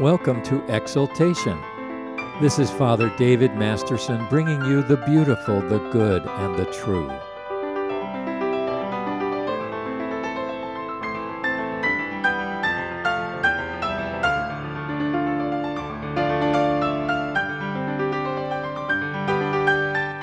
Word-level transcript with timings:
Welcome 0.00 0.44
to 0.44 0.64
Exaltation. 0.72 1.60
This 2.40 2.60
is 2.60 2.70
Father 2.70 3.12
David 3.18 3.56
Masterson 3.56 4.24
bringing 4.28 4.64
you 4.64 4.80
the 4.84 4.96
beautiful, 4.98 5.60
the 5.60 5.80
good, 5.90 6.24
and 6.24 6.56
the 6.56 6.66
true. 6.66 7.10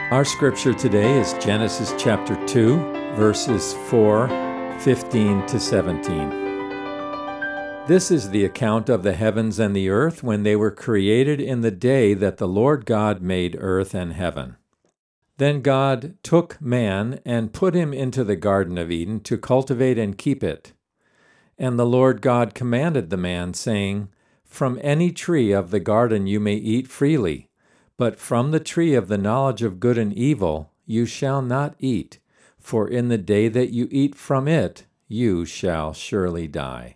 Our 0.10 0.24
scripture 0.24 0.74
today 0.74 1.20
is 1.20 1.34
Genesis 1.34 1.94
chapter 1.98 2.38
2, 2.48 2.78
verses 3.18 3.74
4, 3.90 4.30
15 4.80 5.46
to 5.48 5.60
17. 5.60 6.45
This 7.88 8.10
is 8.10 8.32
the 8.32 8.46
account 8.46 8.90
of 8.90 9.04
the 9.04 9.14
heavens 9.14 9.60
and 9.60 9.76
the 9.76 9.90
earth 9.90 10.24
when 10.24 10.42
they 10.42 10.56
were 10.56 10.72
created 10.72 11.40
in 11.40 11.62
the 11.62 11.70
day 11.70 12.16
that 12.16 12.38
the 12.38 12.48
Lord 12.48 12.84
God 12.84 13.22
made 13.22 13.56
earth 13.60 13.94
and 13.94 14.14
heaven. 14.14 14.56
Then 15.38 15.62
God 15.62 16.16
took 16.24 16.60
man 16.60 17.20
and 17.26 17.54
put 17.54 17.76
him 17.76 17.94
into 17.94 18.24
the 18.24 18.36
Garden 18.36 18.80
of 18.80 18.90
Eden 18.90 19.20
to 19.20 19.38
cultivate 19.38 20.00
and 20.00 20.18
keep 20.18 20.44
it. 20.44 20.74
And 21.60 21.78
the 21.78 21.86
Lord 21.86 22.24
God 22.24 22.56
commanded 22.56 23.12
the 23.12 23.18
man, 23.18 23.54
saying, 23.54 24.10
From 24.46 24.80
any 24.82 25.12
tree 25.12 25.52
of 25.52 25.70
the 25.70 25.80
garden 25.80 26.26
you 26.26 26.40
may 26.40 26.56
eat 26.56 26.88
freely, 26.88 27.50
but 27.98 28.20
from 28.20 28.50
the 28.50 28.60
tree 28.60 28.96
of 28.96 29.10
the 29.10 29.18
knowledge 29.20 29.62
of 29.62 29.80
good 29.80 30.00
and 30.00 30.12
evil 30.12 30.72
you 30.88 31.06
shall 31.06 31.44
not 31.44 31.76
eat, 31.78 32.18
for 32.60 32.88
in 32.88 33.10
the 33.10 33.20
day 33.20 33.48
that 33.48 33.70
you 33.70 33.88
eat 33.92 34.16
from 34.16 34.48
it 34.48 34.88
you 35.08 35.46
shall 35.46 35.94
surely 35.94 36.48
die. 36.48 36.95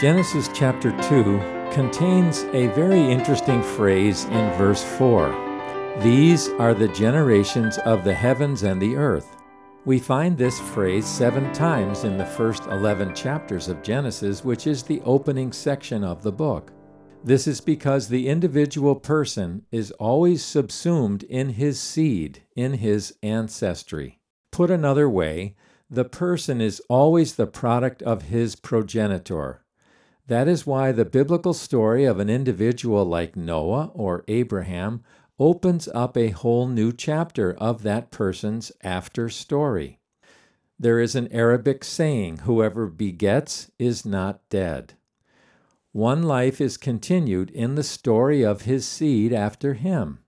Genesis 0.00 0.48
chapter 0.54 0.92
2 1.08 1.72
contains 1.72 2.44
a 2.52 2.68
very 2.68 3.00
interesting 3.00 3.60
phrase 3.60 4.26
in 4.26 4.52
verse 4.52 4.84
4. 4.96 5.96
These 6.02 6.50
are 6.50 6.72
the 6.72 6.86
generations 6.86 7.78
of 7.78 8.04
the 8.04 8.14
heavens 8.14 8.62
and 8.62 8.80
the 8.80 8.94
earth. 8.94 9.36
We 9.84 9.98
find 9.98 10.38
this 10.38 10.60
phrase 10.60 11.04
seven 11.04 11.52
times 11.52 12.04
in 12.04 12.16
the 12.16 12.24
first 12.24 12.62
11 12.66 13.12
chapters 13.16 13.66
of 13.66 13.82
Genesis, 13.82 14.44
which 14.44 14.68
is 14.68 14.84
the 14.84 15.00
opening 15.00 15.52
section 15.52 16.04
of 16.04 16.22
the 16.22 16.30
book. 16.30 16.70
This 17.24 17.48
is 17.48 17.60
because 17.60 18.06
the 18.06 18.28
individual 18.28 18.94
person 18.94 19.66
is 19.72 19.90
always 19.98 20.44
subsumed 20.44 21.24
in 21.24 21.48
his 21.48 21.80
seed, 21.80 22.44
in 22.54 22.74
his 22.74 23.16
ancestry. 23.20 24.20
Put 24.52 24.70
another 24.70 25.10
way, 25.10 25.56
the 25.90 26.04
person 26.04 26.60
is 26.60 26.80
always 26.88 27.34
the 27.34 27.48
product 27.48 28.00
of 28.04 28.22
his 28.22 28.54
progenitor, 28.54 29.64
that 30.28 30.46
is 30.46 30.66
why 30.66 30.92
the 30.92 31.04
biblical 31.04 31.54
story 31.54 32.04
of 32.04 32.20
an 32.20 32.30
individual 32.30 33.04
like 33.04 33.34
Noah 33.34 33.90
or 33.94 34.24
Abraham 34.28 35.02
opens 35.38 35.88
up 35.88 36.16
a 36.16 36.30
whole 36.30 36.68
new 36.68 36.92
chapter 36.92 37.54
of 37.54 37.82
that 37.82 38.10
person's 38.10 38.70
after 38.82 39.28
story. 39.28 39.98
There 40.78 41.00
is 41.00 41.16
an 41.16 41.32
Arabic 41.32 41.82
saying, 41.82 42.38
whoever 42.38 42.86
begets 42.86 43.70
is 43.78 44.04
not 44.04 44.40
dead. 44.48 44.94
One 45.92 46.22
life 46.22 46.60
is 46.60 46.76
continued 46.76 47.50
in 47.50 47.74
the 47.74 47.82
story 47.82 48.44
of 48.44 48.62
his 48.62 48.86
seed 48.86 49.32
after 49.32 49.74
him. 49.74 50.20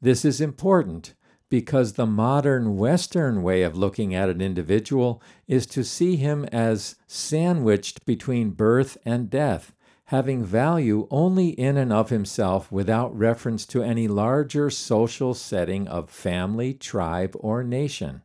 This 0.00 0.24
is 0.24 0.40
important 0.40 1.14
because 1.48 1.92
the 1.92 2.06
modern 2.06 2.76
Western 2.76 3.42
way 3.42 3.62
of 3.62 3.76
looking 3.76 4.14
at 4.14 4.28
an 4.28 4.40
individual 4.40 5.22
is 5.46 5.66
to 5.66 5.84
see 5.84 6.16
him 6.16 6.44
as 6.46 6.96
sandwiched 7.06 8.04
between 8.04 8.50
birth 8.50 8.98
and 9.04 9.30
death, 9.30 9.72
having 10.06 10.44
value 10.44 11.06
only 11.10 11.50
in 11.50 11.76
and 11.76 11.92
of 11.92 12.10
himself 12.10 12.70
without 12.72 13.16
reference 13.16 13.64
to 13.66 13.82
any 13.82 14.08
larger 14.08 14.70
social 14.70 15.34
setting 15.34 15.86
of 15.86 16.10
family, 16.10 16.74
tribe, 16.74 17.36
or 17.38 17.62
nation. 17.62 18.22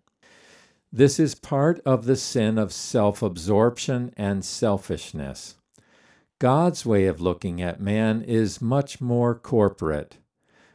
This 0.92 1.20
is 1.20 1.36
part 1.36 1.80
of 1.86 2.06
the 2.06 2.18
sin 2.18 2.58
of 2.58 2.74
self 2.74 3.22
absorption 3.22 4.14
and 4.18 4.44
selfishness. 4.44 5.56
God's 6.38 6.86
way 6.86 7.06
of 7.06 7.22
looking 7.22 7.62
at 7.62 7.80
man 7.80 8.24
is 8.24 8.62
much 8.62 9.00
more 9.00 9.36
corporate. 9.36 10.18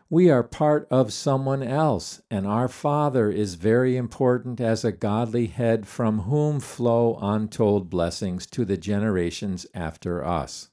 We 0.09 0.31
are 0.31 0.45
part 0.45 0.87
of 0.89 1.13
someone 1.13 1.65
else, 1.65 2.23
and 2.31 2.47
our 2.47 2.69
Father 2.69 3.29
is 3.29 3.57
very 3.57 3.97
important 3.97 4.61
as 4.61 4.85
a 4.85 4.93
godly 4.93 5.47
head 5.47 5.89
from 5.89 6.21
whom 6.21 6.61
flow 6.61 7.19
untold 7.21 7.91
blessings 7.91 8.47
to 8.49 8.65
the 8.65 8.77
generations 8.77 9.67
after 9.75 10.25
us. 10.25 10.69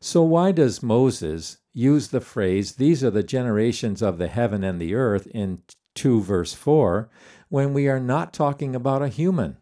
So, 0.00 0.22
why 0.22 0.52
does 0.52 0.80
Moses 0.80 1.58
use 1.72 2.08
the 2.08 2.20
phrase, 2.20 2.76
These 2.76 3.02
are 3.02 3.10
the 3.10 3.24
generations 3.24 4.00
of 4.00 4.18
the 4.18 4.28
heaven 4.28 4.62
and 4.62 4.80
the 4.80 4.94
earth, 4.94 5.26
in 5.34 5.62
2 5.96 6.20
verse 6.20 6.54
4, 6.54 7.10
when 7.48 7.74
we 7.74 7.88
are 7.88 7.98
not 7.98 8.32
talking 8.32 8.76
about 8.76 9.02
a 9.02 9.08
human? 9.08 9.56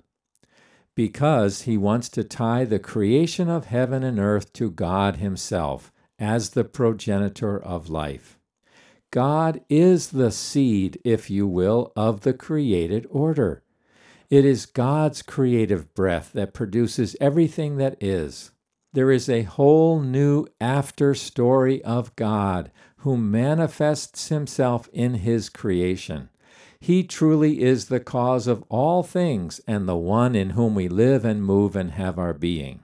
Because 0.95 1.63
he 1.63 1.79
wants 1.79 2.11
to 2.11 2.23
tie 2.23 2.67
the 2.67 2.79
creation 2.79 3.49
of 3.49 3.67
heaven 3.67 4.03
and 4.03 4.19
earth 4.19 4.53
to 4.55 4.71
God 4.71 5.17
Himself 5.17 5.91
as 6.19 6.51
the 6.51 6.65
progenitor 6.65 7.63
of 7.63 7.89
life. 7.89 8.39
God 9.11 9.61
is 9.69 10.09
the 10.09 10.31
seed, 10.31 11.01
if 11.05 11.31
you 11.31 11.47
will, 11.47 11.93
of 11.97 12.21
the 12.21 12.35
created 12.35 13.07
order. 13.11 13.63
It 14.29 14.45
is 14.45 14.67
God's 14.67 15.23
creative 15.23 15.95
breath 15.95 16.33
that 16.33 16.55
produces 16.55 17.17
everything 17.21 17.77
that 17.77 17.97
is. 18.03 18.51
There 18.93 19.11
is 19.11 19.29
a 19.29 19.43
whole 19.43 20.01
new 20.01 20.47
after 20.61 21.15
story 21.15 21.83
of 21.85 22.17
God 22.17 22.71
who 22.99 23.17
manifests 23.17 24.29
himself 24.29 24.89
in 24.93 25.15
his 25.15 25.49
creation. 25.49 26.31
He 26.81 27.05
truly 27.05 27.63
is 27.63 27.87
the 27.87 28.01
cause 28.01 28.47
of 28.47 28.65
all 28.69 29.03
things 29.03 29.61
and 29.67 29.89
the 29.89 29.97
one 29.97 30.35
in 30.35 30.51
whom 30.51 30.75
we 30.75 30.89
live 30.89 31.25
and 31.25 31.45
move 31.45 31.77
and 31.77 31.93
have 31.93 32.19
our 32.19 32.33
being. 32.33 32.83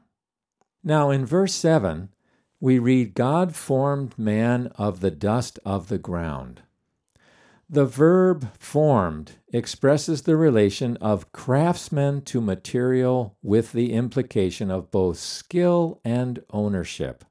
Now, 0.85 1.11
in 1.11 1.27
verse 1.27 1.55
7, 1.55 2.11
we 2.63 2.79
read, 2.79 3.13
God 3.15 3.57
formed 3.57 4.17
man 4.17 4.69
of 4.77 5.01
the 5.01 5.11
dust 5.11 5.59
of 5.65 5.89
the 5.89 5.99
ground. 5.99 6.63
The 7.69 7.85
verb 7.85 8.57
formed 8.57 9.33
expresses 9.53 10.23
the 10.23 10.37
relation 10.37 10.97
of 10.99 11.33
craftsman 11.33 12.23
to 12.23 12.41
material 12.41 13.37
with 13.43 13.73
the 13.73 13.93
implication 13.93 14.71
of 14.71 14.93
both 14.93 15.19
skill 15.19 16.01
and 16.05 16.41
ownership. 16.51 17.25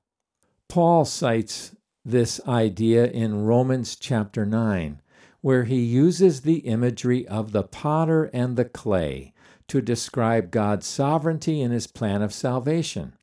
Paul 0.67 1.05
cites 1.05 1.77
this 2.03 2.41
idea 2.45 3.05
in 3.05 3.45
Romans 3.45 3.95
chapter 3.95 4.45
9, 4.45 5.01
where 5.39 5.63
he 5.63 5.79
uses 5.79 6.41
the 6.41 6.57
imagery 6.57 7.25
of 7.29 7.53
the 7.53 7.63
potter 7.63 8.25
and 8.33 8.57
the 8.57 8.65
clay 8.65 9.33
to 9.69 9.81
describe 9.81 10.51
God's 10.51 10.87
sovereignty 10.87 11.61
in 11.61 11.71
his 11.71 11.87
plan 11.87 12.21
of 12.21 12.33
salvation. 12.33 13.13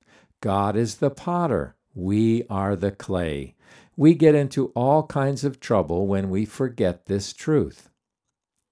God 0.40 0.74
is 0.74 0.96
the 0.96 1.10
potter, 1.10 1.74
we 1.98 2.44
are 2.48 2.76
the 2.76 2.92
clay. 2.92 3.56
We 3.96 4.14
get 4.14 4.36
into 4.36 4.66
all 4.76 5.02
kinds 5.06 5.42
of 5.42 5.58
trouble 5.58 6.06
when 6.06 6.30
we 6.30 6.44
forget 6.44 7.06
this 7.06 7.32
truth. 7.32 7.90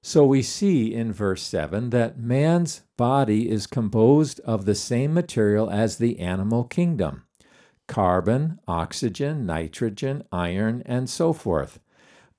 So 0.03 0.25
we 0.25 0.43
see 0.43 0.95
in 0.95 1.13
verse 1.13 1.43
7 1.43 1.91
that 1.91 2.17
man's 2.17 2.83
body 2.97 3.51
is 3.51 3.67
composed 3.67 4.39
of 4.41 4.65
the 4.65 4.77
same 4.77 5.13
material 5.13 5.69
as 5.69 5.99
the 5.99 6.21
animal 6.21 6.63
kingdom 6.65 7.25
carbon, 7.89 8.59
oxygen, 8.67 9.47
nitrogen, 9.47 10.23
iron, 10.31 10.83
and 10.87 11.09
so 11.09 11.33
forth. 11.33 11.81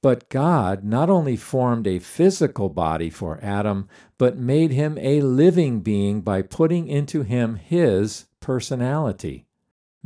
But 0.02 0.30
God 0.30 0.84
not 0.84 1.10
only 1.10 1.36
formed 1.36 1.88
a 1.88 2.00
physical 2.00 2.70
body 2.70 3.10
for 3.10 3.40
Adam, 3.42 3.90
but 4.18 4.38
made 4.38 4.72
him 4.72 4.98
a 5.00 5.22
living 5.22 5.82
being 5.82 6.22
by 6.22 6.42
putting 6.42 6.88
into 6.88 7.24
him 7.24 7.56
his 7.56 8.26
personality. 8.40 9.47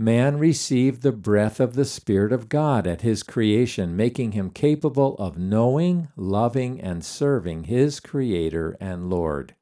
Man 0.02 0.38
received 0.38 1.02
the 1.02 1.12
breath 1.12 1.60
of 1.60 1.76
the 1.76 1.86
Spirit 1.86 2.34
of 2.34 2.50
God 2.50 2.88
at 2.88 3.02
his 3.02 3.24
creation, 3.24 3.96
making 3.96 4.32
him 4.34 4.50
capable 4.50 5.16
of 5.16 5.38
knowing, 5.38 6.08
loving, 6.16 6.82
and 6.82 7.06
serving 7.06 7.66
his 7.66 8.00
Creator 8.00 8.76
and 8.82 9.10
Lord. 9.10 9.56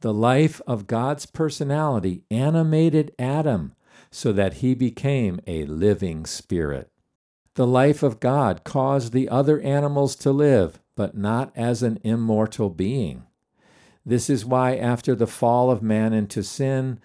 The 0.00 0.12
life 0.12 0.60
of 0.66 0.86
God's 0.86 1.24
personality 1.24 2.24
animated 2.30 3.12
Adam 3.18 3.74
so 4.10 4.32
that 4.32 4.54
he 4.54 4.74
became 4.74 5.40
a 5.46 5.64
living 5.64 6.26
spirit. 6.26 6.90
The 7.54 7.66
life 7.66 8.02
of 8.02 8.20
God 8.20 8.64
caused 8.64 9.12
the 9.12 9.28
other 9.28 9.60
animals 9.60 10.14
to 10.16 10.30
live, 10.30 10.78
but 10.94 11.16
not 11.16 11.52
as 11.56 11.82
an 11.82 11.98
immortal 12.04 12.68
being. 12.68 13.24
This 14.04 14.28
is 14.28 14.44
why, 14.44 14.76
after 14.76 15.14
the 15.14 15.26
fall 15.26 15.70
of 15.70 15.82
man 15.82 16.12
into 16.12 16.42
sin, 16.42 17.00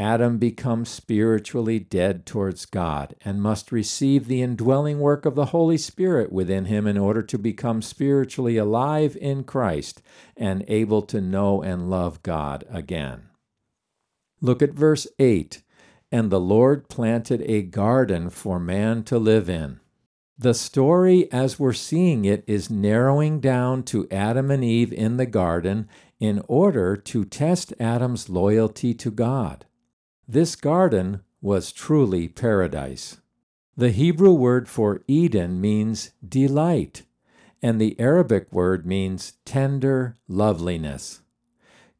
Adam 0.00 0.38
becomes 0.38 0.88
spiritually 0.88 1.78
dead 1.78 2.24
towards 2.24 2.64
God 2.64 3.14
and 3.22 3.42
must 3.42 3.70
receive 3.70 4.26
the 4.26 4.40
indwelling 4.40 4.98
work 4.98 5.26
of 5.26 5.34
the 5.34 5.46
Holy 5.46 5.76
Spirit 5.76 6.32
within 6.32 6.64
him 6.64 6.86
in 6.86 6.96
order 6.96 7.20
to 7.20 7.36
become 7.36 7.82
spiritually 7.82 8.56
alive 8.56 9.14
in 9.20 9.44
Christ 9.44 10.00
and 10.34 10.64
able 10.68 11.02
to 11.02 11.20
know 11.20 11.60
and 11.60 11.90
love 11.90 12.22
God 12.22 12.64
again. 12.70 13.28
Look 14.40 14.62
at 14.62 14.72
verse 14.72 15.06
8. 15.18 15.62
And 16.10 16.30
the 16.30 16.40
Lord 16.40 16.88
planted 16.88 17.42
a 17.42 17.60
garden 17.60 18.30
for 18.30 18.58
man 18.58 19.04
to 19.04 19.18
live 19.18 19.50
in. 19.50 19.80
The 20.38 20.54
story, 20.54 21.30
as 21.30 21.58
we're 21.58 21.74
seeing 21.74 22.24
it, 22.24 22.42
is 22.46 22.70
narrowing 22.70 23.38
down 23.38 23.82
to 23.84 24.08
Adam 24.10 24.50
and 24.50 24.64
Eve 24.64 24.94
in 24.94 25.18
the 25.18 25.26
garden 25.26 25.90
in 26.18 26.42
order 26.48 26.96
to 26.96 27.26
test 27.26 27.74
Adam's 27.78 28.30
loyalty 28.30 28.94
to 28.94 29.10
God. 29.10 29.66
This 30.32 30.54
garden 30.54 31.22
was 31.42 31.72
truly 31.72 32.28
paradise. 32.28 33.16
The 33.76 33.90
Hebrew 33.90 34.32
word 34.32 34.68
for 34.68 35.02
Eden 35.08 35.60
means 35.60 36.12
delight, 36.24 37.02
and 37.60 37.80
the 37.80 37.98
Arabic 37.98 38.52
word 38.52 38.86
means 38.86 39.32
tender 39.44 40.18
loveliness. 40.28 41.22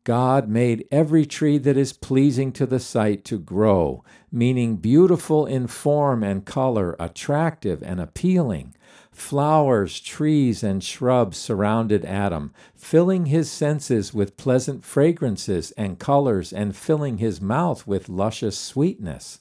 God 0.05 0.49
made 0.49 0.87
every 0.93 1.27
tree 1.27 1.59
that 1.59 1.77
is 1.77 1.93
pleasing 1.93 2.53
to 2.53 2.67
the 2.67 2.79
sight 2.79 3.25
to 3.25 3.37
grow, 3.37 4.05
meaning 4.31 4.77
beautiful 4.77 5.44
in 5.44 5.67
form 5.67 6.23
and 6.23 6.44
color, 6.44 6.94
attractive 7.00 7.82
and 7.82 8.00
appealing, 8.00 8.77
Flowers, 9.20 10.00
trees, 10.00 10.64
and 10.64 10.82
shrubs 10.82 11.37
surrounded 11.37 12.05
Adam, 12.05 12.52
filling 12.75 13.26
his 13.26 13.49
senses 13.49 14.12
with 14.12 14.37
pleasant 14.37 14.84
fragrances 14.84 15.70
and 15.72 16.00
colors 16.00 16.52
and 16.52 16.75
filling 16.75 17.19
his 17.19 17.40
mouth 17.40 17.87
with 17.87 18.08
luscious 18.08 18.58
sweetness. 18.58 19.40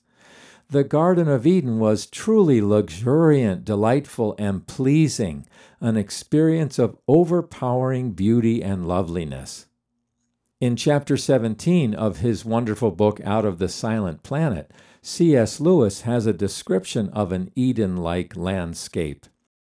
The 0.69 0.83
Garden 0.83 1.27
of 1.27 1.47
Eden 1.47 1.79
was 1.79 2.05
truly 2.05 2.61
luxuriant, 2.61 3.65
delightful, 3.65 4.35
and 4.37 4.67
pleasing, 4.67 5.47
an 5.81 5.97
experience 5.97 6.77
of 6.77 6.97
overpowering 7.07 8.11
beauty 8.11 8.61
and 8.61 8.87
loveliness. 8.87 9.65
In 10.59 10.75
chapter 10.75 11.17
17 11.17 11.95
of 11.95 12.19
his 12.19 12.45
wonderful 12.45 12.91
book 12.91 13.21
Out 13.23 13.45
of 13.45 13.57
the 13.57 13.69
Silent 13.69 14.21
Planet, 14.21 14.69
C.S. 15.01 15.59
Lewis 15.59 16.01
has 16.01 16.27
a 16.27 16.33
description 16.33 17.09
of 17.09 17.31
an 17.31 17.49
Eden 17.55 17.97
like 17.97 18.35
landscape. 18.35 19.25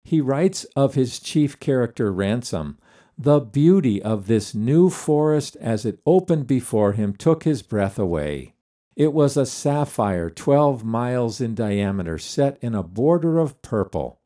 He 0.08 0.22
writes 0.22 0.66
of 0.76 0.94
his 0.94 1.20
chief 1.20 1.60
character, 1.60 2.14
Ransom, 2.14 2.78
the 3.18 3.40
beauty 3.40 4.04
of 4.04 4.28
this 4.28 4.54
new 4.54 4.92
forest 4.92 5.58
as 5.60 5.84
it 5.84 6.00
opened 6.06 6.46
before 6.46 6.92
him 6.92 7.16
took 7.16 7.44
his 7.44 7.64
breath 7.64 7.98
away. 7.98 8.54
It 8.96 9.14
was 9.14 9.36
a 9.36 9.48
sapphire 9.48 10.30
twelve 10.30 10.84
miles 10.84 11.42
in 11.42 11.56
diameter, 11.56 12.20
set 12.20 12.60
in 12.62 12.76
a 12.76 12.84
border 12.84 13.40
of 13.40 13.60
purple. 13.64 14.20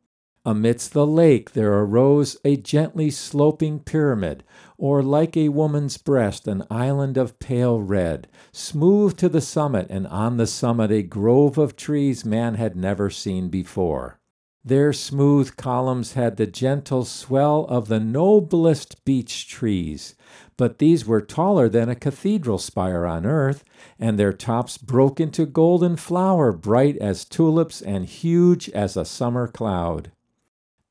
Amidst 0.45 0.91
the 0.91 1.07
lake 1.07 1.51
there 1.53 1.73
arose 1.73 2.35
a 2.43 2.57
gently 2.57 3.09
sloping 3.09 3.79
pyramid, 3.79 4.43
or 4.77 5.01
like 5.01 5.37
a 5.37 5.47
woman's 5.47 5.97
breast, 5.97 6.45
an 6.45 6.65
island 6.69 7.17
of 7.17 7.39
pale 7.39 7.79
red, 7.79 8.27
smooth 8.51 9.15
to 9.15 9.29
the 9.29 9.41
summit, 9.41 9.87
and 9.89 10.07
on 10.07 10.35
the 10.35 10.47
summit 10.47 10.91
a 10.91 11.03
grove 11.03 11.57
of 11.57 11.77
trees 11.77 12.25
man 12.25 12.55
had 12.55 12.75
never 12.75 13.09
seen 13.09 13.47
before. 13.47 14.18
Their 14.63 14.91
smooth 14.91 15.55
columns 15.55 16.13
had 16.13 16.35
the 16.35 16.45
gentle 16.45 17.05
swell 17.05 17.65
of 17.69 17.87
the 17.87 17.99
noblest 17.99 19.05
beech 19.05 19.47
trees, 19.47 20.15
but 20.57 20.79
these 20.79 21.05
were 21.05 21.21
taller 21.21 21.69
than 21.69 21.87
a 21.87 21.95
cathedral 21.95 22.57
spire 22.57 23.05
on 23.05 23.25
earth, 23.25 23.63
and 23.97 24.19
their 24.19 24.33
tops 24.33 24.77
broke 24.77 25.19
into 25.21 25.45
golden 25.45 25.95
flower, 25.95 26.51
bright 26.51 26.97
as 26.97 27.23
tulips 27.23 27.81
and 27.81 28.05
huge 28.05 28.69
as 28.71 28.97
a 28.97 29.05
summer 29.05 29.47
cloud. 29.47 30.11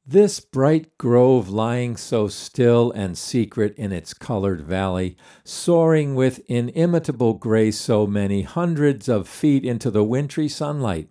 This 0.07 0.41
bright 0.41 0.97
grove 0.97 1.51
lying 1.51 1.99
so 1.99 2.29
still 2.29 2.91
and 2.93 3.19
secret 3.19 3.75
in 3.77 3.93
its 3.93 4.15
colored 4.15 4.63
valley, 4.63 5.19
soaring 5.45 6.15
with 6.15 6.41
inimitable 6.49 7.35
grace 7.35 7.79
so 7.79 8.07
many 8.07 8.41
hundreds 8.41 9.11
of 9.11 9.29
feet 9.29 9.67
into 9.67 9.91
the 9.91 10.03
wintry 10.03 10.49
sunlight, 10.49 11.11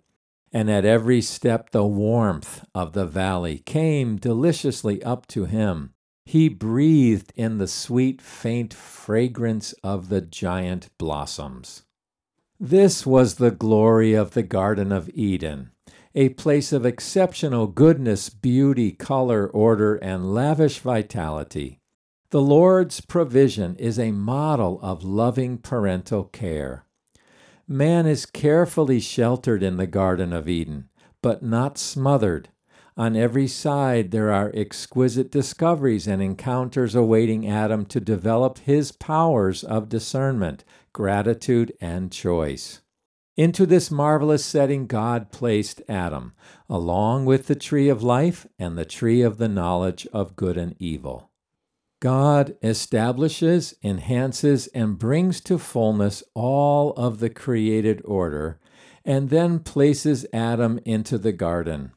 and 0.52 0.70
at 0.70 0.84
every 0.84 1.20
step 1.20 1.70
the 1.70 1.84
warmth 1.84 2.64
of 2.74 2.92
the 2.92 3.06
valley 3.06 3.58
came 3.58 4.16
deliciously 4.16 5.02
up 5.02 5.26
to 5.28 5.44
him. 5.44 5.92
He 6.24 6.48
breathed 6.48 7.32
in 7.36 7.58
the 7.58 7.66
sweet, 7.66 8.20
faint 8.20 8.74
fragrance 8.74 9.72
of 9.82 10.08
the 10.08 10.20
giant 10.20 10.88
blossoms. 10.98 11.84
This 12.60 13.06
was 13.06 13.36
the 13.36 13.50
glory 13.50 14.14
of 14.14 14.32
the 14.32 14.42
Garden 14.42 14.90
of 14.90 15.08
Eden, 15.14 15.70
a 16.14 16.30
place 16.30 16.72
of 16.72 16.84
exceptional 16.84 17.66
goodness, 17.66 18.28
beauty, 18.30 18.90
color, 18.90 19.46
order, 19.46 19.96
and 19.96 20.34
lavish 20.34 20.80
vitality. 20.80 21.78
The 22.30 22.42
Lord's 22.42 23.00
provision 23.00 23.76
is 23.76 23.98
a 23.98 24.10
model 24.10 24.78
of 24.82 25.04
loving 25.04 25.56
parental 25.58 26.24
care. 26.24 26.84
Man 27.70 28.06
is 28.06 28.24
carefully 28.24 28.98
sheltered 28.98 29.62
in 29.62 29.76
the 29.76 29.86
Garden 29.86 30.32
of 30.32 30.48
Eden, 30.48 30.88
but 31.20 31.42
not 31.42 31.76
smothered. 31.76 32.48
On 32.96 33.14
every 33.14 33.46
side, 33.46 34.10
there 34.10 34.32
are 34.32 34.50
exquisite 34.54 35.30
discoveries 35.30 36.08
and 36.08 36.22
encounters 36.22 36.94
awaiting 36.94 37.46
Adam 37.46 37.84
to 37.84 38.00
develop 38.00 38.56
his 38.60 38.90
powers 38.90 39.62
of 39.64 39.90
discernment, 39.90 40.64
gratitude, 40.94 41.74
and 41.78 42.10
choice. 42.10 42.80
Into 43.36 43.66
this 43.66 43.90
marvelous 43.90 44.46
setting, 44.46 44.86
God 44.86 45.30
placed 45.30 45.82
Adam, 45.90 46.32
along 46.70 47.26
with 47.26 47.48
the 47.48 47.54
tree 47.54 47.90
of 47.90 48.02
life 48.02 48.46
and 48.58 48.78
the 48.78 48.86
tree 48.86 49.20
of 49.20 49.36
the 49.36 49.46
knowledge 49.46 50.06
of 50.10 50.36
good 50.36 50.56
and 50.56 50.74
evil. 50.78 51.27
God 52.00 52.56
establishes, 52.62 53.74
enhances, 53.82 54.68
and 54.68 54.98
brings 54.98 55.40
to 55.42 55.58
fullness 55.58 56.22
all 56.32 56.92
of 56.92 57.18
the 57.18 57.30
created 57.30 58.00
order, 58.04 58.60
and 59.04 59.30
then 59.30 59.58
places 59.58 60.24
Adam 60.32 60.78
into 60.84 61.18
the 61.18 61.32
garden. 61.32 61.92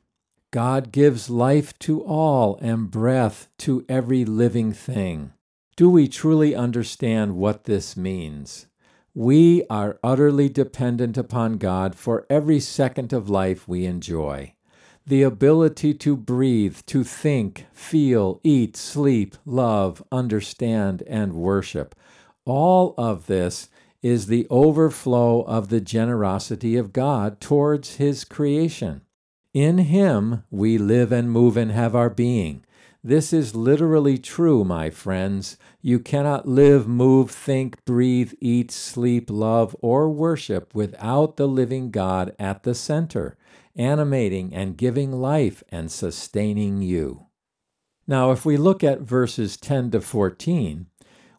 God 0.49 0.91
gives 0.91 1.29
life 1.29 1.77
to 1.79 2.01
all 2.01 2.57
and 2.61 2.89
breath 2.89 3.49
to 3.59 3.85
every 3.87 4.25
living 4.25 4.73
thing. 4.73 5.33
Do 5.75 5.89
we 5.89 6.07
truly 6.07 6.55
understand 6.55 7.35
what 7.35 7.65
this 7.65 7.95
means? 7.95 8.67
We 9.13 9.65
are 9.69 9.99
utterly 10.03 10.49
dependent 10.49 11.17
upon 11.17 11.57
God 11.57 11.95
for 11.95 12.25
every 12.29 12.59
second 12.59 13.13
of 13.13 13.29
life 13.29 13.67
we 13.67 13.85
enjoy 13.85 14.55
the 15.05 15.23
ability 15.23 15.93
to 15.95 16.15
breathe, 16.15 16.79
to 16.85 17.03
think, 17.03 17.65
feel, 17.73 18.39
eat, 18.43 18.77
sleep, 18.77 19.35
love, 19.45 20.03
understand, 20.11 21.03
and 21.07 21.33
worship. 21.33 21.95
All 22.45 22.93
of 22.97 23.27
this 23.27 23.69
is 24.01 24.27
the 24.27 24.47
overflow 24.49 25.41
of 25.41 25.69
the 25.69 25.81
generosity 25.81 26.75
of 26.75 26.93
God 26.93 27.39
towards 27.39 27.95
His 27.95 28.23
creation. 28.23 29.01
In 29.53 29.79
Him 29.79 30.43
we 30.49 30.77
live 30.77 31.11
and 31.11 31.31
move 31.31 31.57
and 31.57 31.71
have 31.71 31.95
our 31.95 32.09
being. 32.09 32.63
This 33.03 33.33
is 33.33 33.55
literally 33.55 34.19
true, 34.19 34.63
my 34.63 34.91
friends. 34.91 35.57
You 35.81 35.97
cannot 35.99 36.47
live, 36.47 36.87
move, 36.87 37.31
think, 37.31 37.83
breathe, 37.83 38.33
eat, 38.39 38.69
sleep, 38.69 39.29
love, 39.31 39.75
or 39.81 40.07
worship 40.07 40.75
without 40.75 41.35
the 41.35 41.47
living 41.47 41.89
God 41.89 42.35
at 42.37 42.61
the 42.61 42.75
center 42.75 43.37
animating 43.75 44.53
and 44.53 44.77
giving 44.77 45.11
life 45.11 45.63
and 45.69 45.91
sustaining 45.91 46.81
you. 46.81 47.27
Now, 48.07 48.31
if 48.31 48.45
we 48.45 48.57
look 48.57 48.83
at 48.83 49.01
verses 49.01 49.57
10 49.57 49.91
to 49.91 50.01
14, 50.01 50.87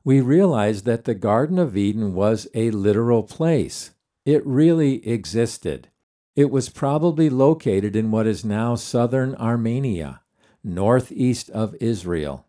we 0.05 0.21
realize 0.21 0.83
that 0.83 1.05
the 1.05 1.15
Garden 1.15 1.59
of 1.59 1.77
Eden 1.77 2.15
was 2.15 2.49
a 2.55 2.71
literal 2.71 3.23
place. 3.23 3.93
It 4.25 4.47
really 4.47 5.07
existed. 5.07 5.89
It 6.35 6.51
was 6.51 6.69
probably 6.69 7.29
located 7.29 7.95
in 7.95 8.11
what 8.11 8.27
is 8.27 8.45
now 8.45 8.75
southern 8.75 9.35
Armenia, 9.35 10.23
northeast 10.65 11.51
of 11.51 11.75
Israel. 11.81 12.47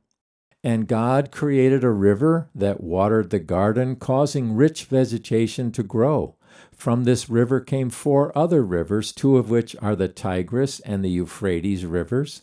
And 0.64 0.88
God 0.88 1.32
created 1.32 1.84
a 1.84 1.90
river 1.90 2.50
that 2.56 2.82
watered 2.82 3.30
the 3.30 3.40
garden, 3.40 3.98
causing 3.98 4.54
rich 4.54 4.86
vegetation 4.86 5.72
to 5.74 5.84
grow 5.84 6.38
From 6.84 7.06
this 7.06 7.30
river 7.30 7.62
came 7.62 7.90
four 7.90 8.38
other 8.38 8.62
rivers, 8.62 9.14
two 9.14 9.38
of 9.38 9.50
which 9.50 9.74
are 9.82 9.96
the 9.96 10.10
Tigris 10.10 10.82
and 10.82 11.02
the 11.02 11.10
Euphrates 11.10 11.86
rivers. 11.86 12.42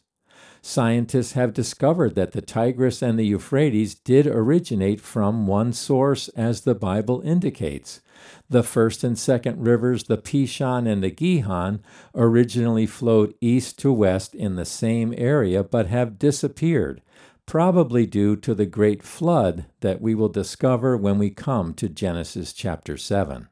Scientists 0.63 1.33
have 1.33 1.53
discovered 1.53 2.15
that 2.15 2.33
the 2.33 2.41
Tigris 2.41 3.03
and 3.03 3.19
the 3.19 3.27
Euphrates 3.27 3.95
did 3.95 4.27
originate 4.27 4.99
from 4.99 5.47
one 5.47 5.75
source, 5.75 6.29
as 6.29 6.63
the 6.63 6.75
Bible 6.75 7.21
indicates. 7.21 8.01
The 8.49 8.63
first 8.63 9.05
and 9.05 9.19
second 9.19 9.63
rivers, 9.63 10.05
the 10.05 10.17
Pishon 10.17 10.91
and 10.91 11.05
the 11.05 11.11
Gihon, 11.11 11.83
originally 12.15 12.87
flowed 12.87 13.35
east 13.43 13.79
to 13.81 13.93
west 13.93 14.35
in 14.35 14.57
the 14.57 14.65
same 14.65 15.13
area 15.19 15.63
but 15.63 15.89
have 15.89 16.19
disappeared, 16.19 17.03
probably 17.45 18.07
due 18.07 18.37
to 18.37 18.55
the 18.55 18.65
great 18.65 19.03
flood 19.03 19.67
that 19.81 20.01
we 20.01 20.15
will 20.15 20.31
discover 20.31 20.97
when 20.97 21.19
we 21.19 21.29
come 21.29 21.75
to 21.75 21.91
Genesis 21.91 22.55
chapter 22.55 22.97
7. 22.97 23.50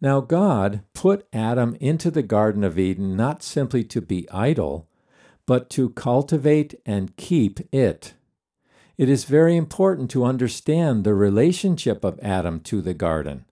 Now, 0.00 0.20
God 0.20 0.82
put 0.94 1.26
Adam 1.32 1.76
into 1.80 2.10
the 2.10 2.22
Garden 2.22 2.62
of 2.62 2.78
Eden 2.78 3.16
not 3.16 3.42
simply 3.42 3.82
to 3.84 4.00
be 4.00 4.30
idle, 4.30 4.88
but 5.44 5.68
to 5.70 5.90
cultivate 5.90 6.80
and 6.86 7.16
keep 7.16 7.60
it. 7.74 8.14
It 8.96 9.08
is 9.08 9.24
very 9.24 9.56
important 9.56 10.10
to 10.10 10.24
understand 10.24 11.02
the 11.04 11.14
relationship 11.14 12.04
of 12.04 12.18
Adam 12.20 12.60
to 12.60 12.80
the 12.80 12.94
garden. 12.94 13.44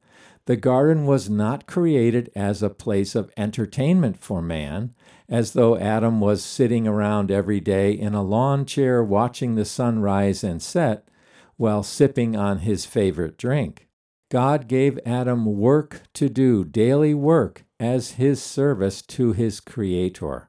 The 0.46 0.56
garden 0.56 1.06
was 1.06 1.28
not 1.28 1.66
created 1.66 2.30
as 2.36 2.62
a 2.62 2.70
place 2.70 3.16
of 3.16 3.32
entertainment 3.36 4.18
for 4.20 4.40
man, 4.40 4.94
as 5.28 5.52
though 5.52 5.76
Adam 5.76 6.20
was 6.20 6.44
sitting 6.44 6.86
around 6.86 7.32
every 7.32 7.58
day 7.58 7.90
in 7.92 8.14
a 8.14 8.22
lawn 8.22 8.64
chair 8.64 9.02
watching 9.02 9.56
the 9.56 9.64
sun 9.64 10.00
rise 10.00 10.44
and 10.44 10.62
set 10.62 11.08
while 11.56 11.82
sipping 11.82 12.36
on 12.36 12.58
his 12.58 12.86
favorite 12.86 13.36
drink. 13.36 13.88
God 14.28 14.66
gave 14.66 14.98
Adam 15.06 15.44
work 15.44 16.02
to 16.14 16.28
do, 16.28 16.64
daily 16.64 17.14
work, 17.14 17.64
as 17.78 18.12
his 18.12 18.42
service 18.42 19.02
to 19.02 19.32
his 19.32 19.60
Creator. 19.60 20.48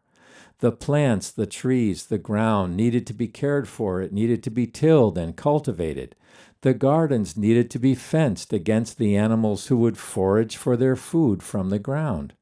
The 0.60 0.72
plants, 0.72 1.30
the 1.30 1.46
trees, 1.46 2.06
the 2.06 2.18
ground 2.18 2.76
needed 2.76 3.06
to 3.08 3.14
be 3.14 3.28
cared 3.28 3.68
for, 3.68 4.02
it 4.02 4.12
needed 4.12 4.42
to 4.44 4.50
be 4.50 4.66
tilled 4.66 5.18
and 5.18 5.36
cultivated. 5.36 6.16
The 6.62 6.74
gardens 6.74 7.38
needed 7.38 7.70
to 7.72 7.80
be 7.80 7.94
fenced 7.94 8.52
against 8.52 8.98
the 8.98 9.16
animals 9.16 9.68
who 9.68 9.78
would 9.78 10.00
forage 10.00 10.58
for 10.58 10.76
their 10.76 10.96
food 10.96 11.44
from 11.44 11.70
the 11.70 11.78
ground. 11.78 12.34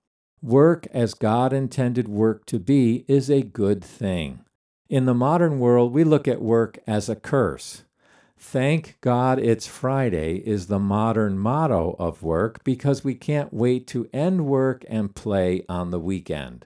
Work 0.41 0.87
as 0.93 1.13
God 1.13 1.51
intended 1.51 2.07
work 2.07 2.45
to 2.45 2.59
be 2.59 3.03
is 3.09 3.29
a 3.29 3.41
good 3.41 3.83
thing. 3.83 4.39
In 4.87 5.05
the 5.05 5.13
modern 5.13 5.59
world, 5.59 5.91
we 5.91 6.03
look 6.03 6.27
at 6.27 6.41
work 6.41 6.77
as 6.87 7.09
a 7.09 7.15
curse. 7.15 7.83
Thank 8.37 8.97
God 9.01 9.39
it's 9.39 9.67
Friday 9.67 10.37
is 10.37 10.67
the 10.67 10.79
modern 10.79 11.37
motto 11.37 11.95
of 11.97 12.21
work 12.23 12.63
because 12.63 13.03
we 13.03 13.15
can't 13.15 13.53
wait 13.53 13.87
to 13.87 14.09
end 14.13 14.45
work 14.45 14.83
and 14.87 15.15
play 15.15 15.63
on 15.69 15.91
the 15.91 15.99
weekend. 15.99 16.65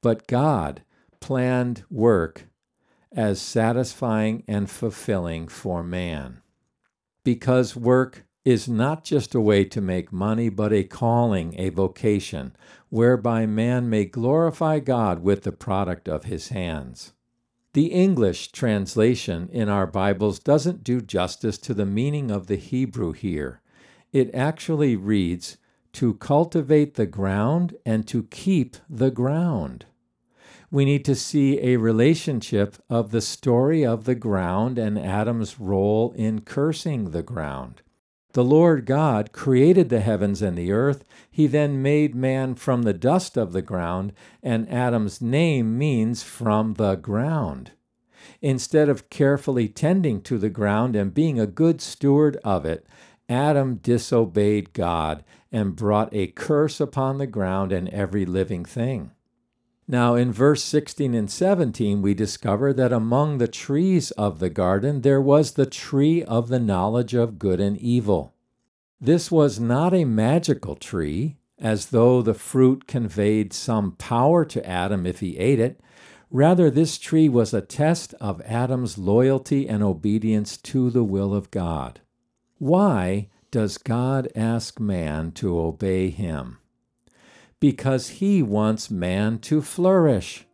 But 0.00 0.26
God 0.26 0.82
planned 1.20 1.84
work 1.90 2.46
as 3.12 3.40
satisfying 3.40 4.44
and 4.46 4.70
fulfilling 4.70 5.48
for 5.48 5.82
man 5.82 6.42
because 7.24 7.76
work 7.76 8.24
is 8.42 8.66
not 8.66 9.04
just 9.04 9.34
a 9.34 9.40
way 9.40 9.62
to 9.62 9.82
make 9.82 10.10
money, 10.10 10.48
but 10.48 10.72
a 10.72 10.82
calling, 10.82 11.54
a 11.58 11.68
vocation, 11.68 12.56
whereby 12.88 13.44
man 13.44 13.90
may 13.90 14.06
glorify 14.06 14.78
God 14.78 15.22
with 15.22 15.42
the 15.42 15.52
product 15.52 16.08
of 16.08 16.24
his 16.24 16.48
hands. 16.48 17.12
The 17.72 17.86
English 17.86 18.52
translation 18.52 19.48
in 19.52 19.68
our 19.68 19.86
Bibles 19.86 20.38
doesn't 20.38 20.84
do 20.84 21.00
justice 21.00 21.58
to 21.58 21.74
the 21.74 21.86
meaning 21.86 22.30
of 22.30 22.46
the 22.46 22.56
Hebrew 22.56 23.12
here. 23.12 23.60
It 24.12 24.34
actually 24.34 24.96
reads, 24.96 25.58
to 25.94 26.14
cultivate 26.14 26.94
the 26.94 27.06
ground 27.06 27.76
and 27.84 28.06
to 28.08 28.24
keep 28.24 28.76
the 28.88 29.10
ground 29.10 29.86
we 30.70 30.84
need 30.84 31.04
to 31.04 31.14
see 31.14 31.60
a 31.60 31.76
relationship 31.76 32.76
of 32.90 33.10
the 33.10 33.20
story 33.20 33.86
of 33.86 34.04
the 34.04 34.14
ground 34.14 34.78
and 34.78 34.98
Adam's 34.98 35.58
role 35.58 36.12
in 36.12 36.42
cursing 36.42 37.10
the 37.10 37.22
ground. 37.22 37.80
The 38.38 38.44
Lord 38.44 38.86
God 38.86 39.32
created 39.32 39.88
the 39.88 39.98
heavens 39.98 40.42
and 40.42 40.56
the 40.56 40.70
earth. 40.70 41.04
He 41.28 41.48
then 41.48 41.82
made 41.82 42.14
man 42.14 42.54
from 42.54 42.82
the 42.82 42.92
dust 42.92 43.36
of 43.36 43.52
the 43.52 43.62
ground, 43.62 44.12
and 44.44 44.70
Adam's 44.70 45.20
name 45.20 45.76
means 45.76 46.22
from 46.22 46.74
the 46.74 46.94
ground. 46.94 47.72
Instead 48.40 48.88
of 48.88 49.10
carefully 49.10 49.66
tending 49.66 50.22
to 50.22 50.38
the 50.38 50.50
ground 50.50 50.94
and 50.94 51.12
being 51.12 51.40
a 51.40 51.48
good 51.48 51.80
steward 51.80 52.36
of 52.44 52.64
it, 52.64 52.86
Adam 53.28 53.80
disobeyed 53.82 54.72
God 54.72 55.24
and 55.50 55.74
brought 55.74 56.14
a 56.14 56.28
curse 56.28 56.78
upon 56.78 57.18
the 57.18 57.26
ground 57.26 57.72
and 57.72 57.88
every 57.88 58.24
living 58.24 58.64
thing. 58.64 59.10
Now, 59.90 60.16
in 60.16 60.32
verse 60.32 60.62
16 60.64 61.14
and 61.14 61.30
17, 61.30 62.02
we 62.02 62.12
discover 62.12 62.74
that 62.74 62.92
among 62.92 63.38
the 63.38 63.48
trees 63.48 64.10
of 64.12 64.38
the 64.38 64.50
garden 64.50 65.00
there 65.00 65.20
was 65.20 65.52
the 65.52 65.64
tree 65.64 66.22
of 66.22 66.48
the 66.48 66.60
knowledge 66.60 67.14
of 67.14 67.38
good 67.38 67.58
and 67.58 67.78
evil. 67.78 68.34
This 69.00 69.30
was 69.30 69.58
not 69.58 69.94
a 69.94 70.04
magical 70.04 70.76
tree, 70.76 71.38
as 71.58 71.86
though 71.86 72.20
the 72.20 72.34
fruit 72.34 72.86
conveyed 72.86 73.54
some 73.54 73.92
power 73.92 74.44
to 74.44 74.66
Adam 74.68 75.06
if 75.06 75.20
he 75.20 75.38
ate 75.38 75.58
it. 75.58 75.80
Rather, 76.30 76.70
this 76.70 76.98
tree 76.98 77.30
was 77.30 77.54
a 77.54 77.62
test 77.62 78.12
of 78.20 78.42
Adam's 78.42 78.98
loyalty 78.98 79.66
and 79.66 79.82
obedience 79.82 80.58
to 80.58 80.90
the 80.90 81.04
will 81.04 81.32
of 81.32 81.50
God. 81.50 82.00
Why 82.58 83.30
does 83.50 83.78
God 83.78 84.28
ask 84.36 84.78
man 84.78 85.32
to 85.32 85.58
obey 85.58 86.10
him? 86.10 86.58
Because 87.60 88.08
he 88.08 88.42
wants 88.42 88.90
man 88.90 89.38
to 89.38 89.60
flourish. 89.60 90.46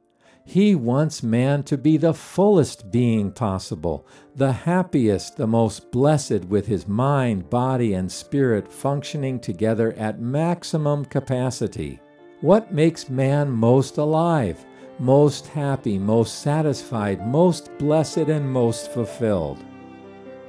He 0.46 0.74
wants 0.74 1.22
man 1.22 1.62
to 1.64 1.78
be 1.78 1.96
the 1.96 2.12
fullest 2.12 2.90
being 2.90 3.32
possible, 3.32 4.06
the 4.34 4.52
happiest, 4.52 5.36
the 5.36 5.46
most 5.46 5.90
blessed, 5.90 6.44
with 6.46 6.66
his 6.66 6.86
mind, 6.86 7.48
body, 7.48 7.94
and 7.94 8.12
spirit 8.12 8.70
functioning 8.70 9.40
together 9.40 9.94
at 9.94 10.20
maximum 10.20 11.06
capacity. 11.06 11.98
What 12.42 12.74
makes 12.74 13.08
man 13.08 13.50
most 13.50 13.96
alive, 13.96 14.64
most 14.98 15.46
happy, 15.46 15.98
most 15.98 16.40
satisfied, 16.40 17.26
most 17.26 17.70
blessed, 17.78 18.28
and 18.28 18.50
most 18.50 18.92
fulfilled? 18.92 19.64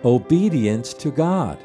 Obedience 0.03 0.93
to 0.95 1.09
God, 1.09 1.57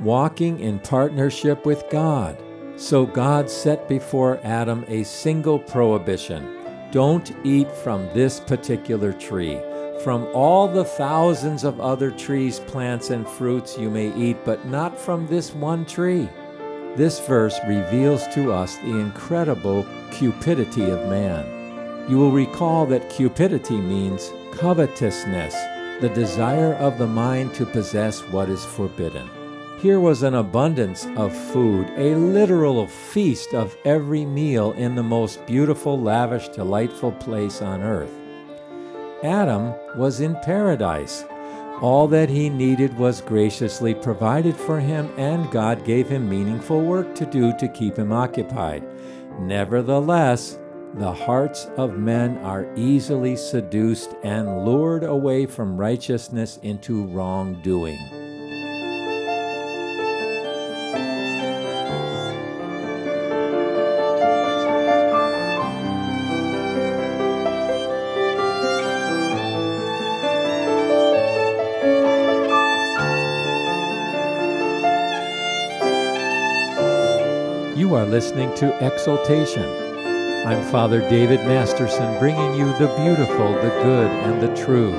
walking 0.00 0.60
in 0.60 0.78
partnership 0.78 1.66
with 1.66 1.84
God 1.90 2.40
so 2.78 3.04
God 3.04 3.50
set 3.50 3.88
before 3.88 4.40
Adam 4.44 4.84
a 4.88 5.02
single 5.02 5.58
prohibition 5.58 6.54
don't 6.90 7.34
eat 7.44 7.70
from 7.70 8.08
this 8.14 8.40
particular 8.40 9.12
tree. 9.12 9.60
From 10.02 10.26
all 10.32 10.68
the 10.68 10.84
thousands 10.84 11.64
of 11.64 11.80
other 11.80 12.10
trees, 12.10 12.60
plants, 12.60 13.10
and 13.10 13.28
fruits 13.28 13.76
you 13.76 13.90
may 13.90 14.14
eat, 14.14 14.38
but 14.44 14.64
not 14.66 14.98
from 14.98 15.26
this 15.26 15.52
one 15.52 15.84
tree. 15.84 16.28
This 16.96 17.20
verse 17.20 17.58
reveals 17.66 18.26
to 18.28 18.52
us 18.52 18.76
the 18.76 18.98
incredible 18.98 19.86
cupidity 20.10 20.88
of 20.88 21.08
man. 21.08 22.08
You 22.08 22.16
will 22.16 22.32
recall 22.32 22.86
that 22.86 23.10
cupidity 23.10 23.76
means 23.76 24.32
covetousness, 24.52 25.54
the 26.00 26.10
desire 26.14 26.74
of 26.74 26.96
the 26.96 27.06
mind 27.06 27.54
to 27.54 27.66
possess 27.66 28.20
what 28.28 28.48
is 28.48 28.64
forbidden. 28.64 29.28
Here 29.80 30.00
was 30.00 30.24
an 30.24 30.34
abundance 30.34 31.06
of 31.14 31.32
food, 31.32 31.88
a 31.96 32.16
literal 32.16 32.88
feast 32.88 33.54
of 33.54 33.76
every 33.84 34.24
meal 34.24 34.72
in 34.72 34.96
the 34.96 35.04
most 35.04 35.46
beautiful, 35.46 35.96
lavish, 36.00 36.48
delightful 36.48 37.12
place 37.12 37.62
on 37.62 37.82
earth. 37.82 38.10
Adam 39.22 39.72
was 39.96 40.20
in 40.20 40.34
paradise. 40.42 41.24
All 41.80 42.08
that 42.08 42.28
he 42.28 42.50
needed 42.50 42.98
was 42.98 43.20
graciously 43.20 43.94
provided 43.94 44.56
for 44.56 44.80
him, 44.80 45.08
and 45.16 45.48
God 45.52 45.84
gave 45.84 46.08
him 46.08 46.28
meaningful 46.28 46.80
work 46.80 47.14
to 47.14 47.24
do 47.24 47.56
to 47.56 47.68
keep 47.68 47.96
him 47.96 48.10
occupied. 48.10 48.82
Nevertheless, 49.38 50.58
the 50.94 51.12
hearts 51.12 51.66
of 51.76 51.96
men 51.96 52.38
are 52.38 52.66
easily 52.74 53.36
seduced 53.36 54.16
and 54.24 54.64
lured 54.64 55.04
away 55.04 55.46
from 55.46 55.76
righteousness 55.76 56.58
into 56.64 57.06
wrongdoing. 57.06 58.27
You 77.78 77.94
are 77.94 78.04
listening 78.04 78.52
to 78.56 78.76
Exaltation. 78.84 79.62
I'm 80.44 80.68
Father 80.72 80.98
David 81.08 81.38
Masterson 81.46 82.18
bringing 82.18 82.54
you 82.54 82.76
the 82.76 82.92
beautiful, 82.98 83.52
the 83.52 83.70
good, 83.84 84.10
and 84.10 84.42
the 84.42 84.52
true. 84.56 84.90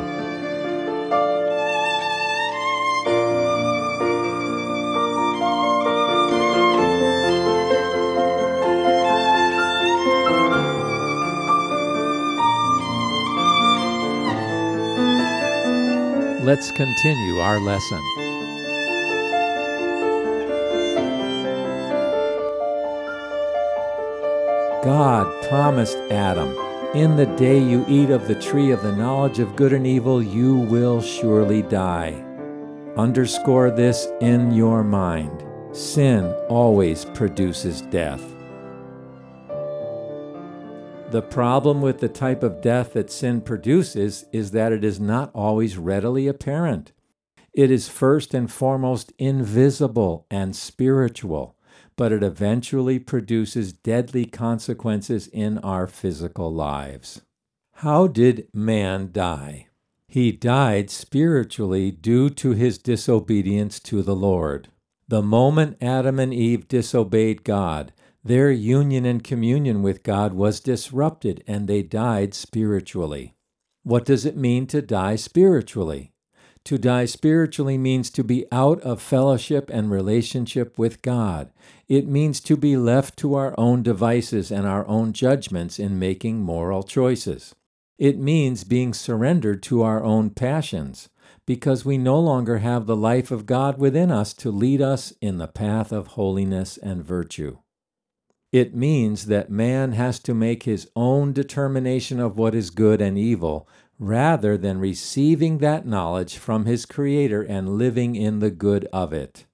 Let's 16.45 16.71
continue 16.71 17.39
our 17.39 17.59
lesson. 17.59 18.28
God 24.83 25.27
promised 25.49 25.97
Adam, 26.09 26.55
In 26.95 27.17
the 27.17 27.25
day 27.25 27.59
you 27.61 27.83
eat 27.89 28.09
of 28.11 28.29
the 28.29 28.39
tree 28.39 28.71
of 28.71 28.81
the 28.81 28.95
knowledge 28.95 29.39
of 29.39 29.57
good 29.57 29.73
and 29.73 29.85
evil, 29.85 30.23
you 30.23 30.55
will 30.55 31.01
surely 31.01 31.63
die. 31.63 32.13
Underscore 32.95 33.71
this 33.71 34.07
in 34.21 34.53
your 34.53 34.85
mind. 34.85 35.43
Sin 35.73 36.33
always 36.47 37.03
produces 37.03 37.81
death. 37.81 38.23
The 41.11 41.27
problem 41.29 41.81
with 41.81 41.99
the 41.99 42.07
type 42.07 42.41
of 42.41 42.61
death 42.61 42.93
that 42.93 43.11
sin 43.11 43.41
produces 43.41 44.27
is 44.31 44.51
that 44.51 44.71
it 44.71 44.85
is 44.85 44.97
not 44.97 45.29
always 45.35 45.77
readily 45.77 46.27
apparent. 46.27 46.93
It 47.51 47.69
is 47.69 47.89
first 47.89 48.33
and 48.33 48.49
foremost 48.49 49.11
invisible 49.17 50.25
and 50.31 50.55
spiritual, 50.55 51.57
but 51.99 52.13
it 52.13 52.23
eventually 52.23 52.97
produces 52.97 53.73
deadly 53.73 54.23
consequences 54.23 55.27
in 55.27 55.57
our 55.57 55.85
physical 55.85 56.49
lives. 56.49 57.23
How 57.73 58.07
did 58.07 58.47
man 58.53 59.09
die? 59.11 59.67
He 60.07 60.31
died 60.31 60.89
spiritually 60.89 61.91
due 61.91 62.29
to 62.29 62.51
his 62.51 62.77
disobedience 62.77 63.81
to 63.81 64.01
the 64.01 64.15
Lord. 64.15 64.69
The 65.09 65.21
moment 65.21 65.75
Adam 65.81 66.19
and 66.19 66.33
Eve 66.33 66.69
disobeyed 66.69 67.43
God, 67.43 67.91
their 68.23 68.49
union 68.49 69.03
and 69.03 69.21
communion 69.21 69.81
with 69.81 70.01
God 70.01 70.33
was 70.33 70.61
disrupted 70.61 71.43
and 71.45 71.67
they 71.67 71.83
died 71.83 72.33
spiritually. 72.33 73.33
What 73.83 74.05
does 74.05 74.25
it 74.25 74.37
mean 74.37 74.67
to 74.67 74.81
die 74.81 75.17
spiritually? 75.17 76.13
To 76.69 76.77
die 76.77 77.05
spiritually 77.05 77.79
means 77.79 78.11
to 78.11 78.23
be 78.23 78.45
out 78.51 78.79
of 78.81 79.01
fellowship 79.01 79.71
and 79.73 79.89
relationship 79.89 80.77
with 80.77 81.01
God. 81.01 81.49
It 81.87 82.07
means 82.07 82.39
to 82.41 82.55
be 82.55 82.77
left 82.77 83.17
to 83.17 83.33
our 83.33 83.55
own 83.57 83.81
devices 83.81 84.51
and 84.51 84.67
our 84.67 84.87
own 84.87 85.11
judgments 85.11 85.79
in 85.79 85.97
making 85.97 86.41
moral 86.41 86.83
choices. 86.83 87.55
It 87.97 88.19
means 88.19 88.63
being 88.63 88.93
surrendered 88.93 89.63
to 89.63 89.81
our 89.81 90.03
own 90.03 90.29
passions 90.29 91.09
because 91.47 91.85
we 91.85 91.97
no 91.97 92.19
longer 92.19 92.59
have 92.59 92.85
the 92.85 92.95
life 92.95 93.31
of 93.31 93.47
God 93.47 93.79
within 93.79 94.11
us 94.11 94.31
to 94.35 94.51
lead 94.51 94.79
us 94.79 95.11
in 95.21 95.39
the 95.39 95.47
path 95.47 95.91
of 95.91 96.09
holiness 96.09 96.77
and 96.77 97.03
virtue. 97.03 97.57
It 98.51 98.75
means 98.75 99.25
that 99.25 99.49
man 99.49 99.93
has 99.93 100.19
to 100.19 100.35
make 100.35 100.63
his 100.63 100.87
own 100.95 101.33
determination 101.33 102.19
of 102.19 102.37
what 102.37 102.53
is 102.53 102.69
good 102.69 103.01
and 103.01 103.17
evil, 103.17 103.67
rather 103.99 104.57
than 104.57 104.79
receiving 104.79 105.57
that 105.57 105.85
knowledge 105.85 106.37
from 106.37 106.65
his 106.65 106.85
Creator 106.85 107.43
and 107.43 107.77
living 107.77 108.15
in 108.15 108.39
the 108.39 108.49
good 108.49 108.85
of 108.93 109.13
it. 109.13 109.45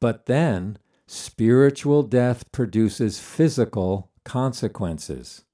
But 0.00 0.26
then, 0.26 0.78
spiritual 1.06 2.02
death 2.02 2.50
produces 2.50 3.20
physical 3.20 4.10
consequences. 4.24 5.44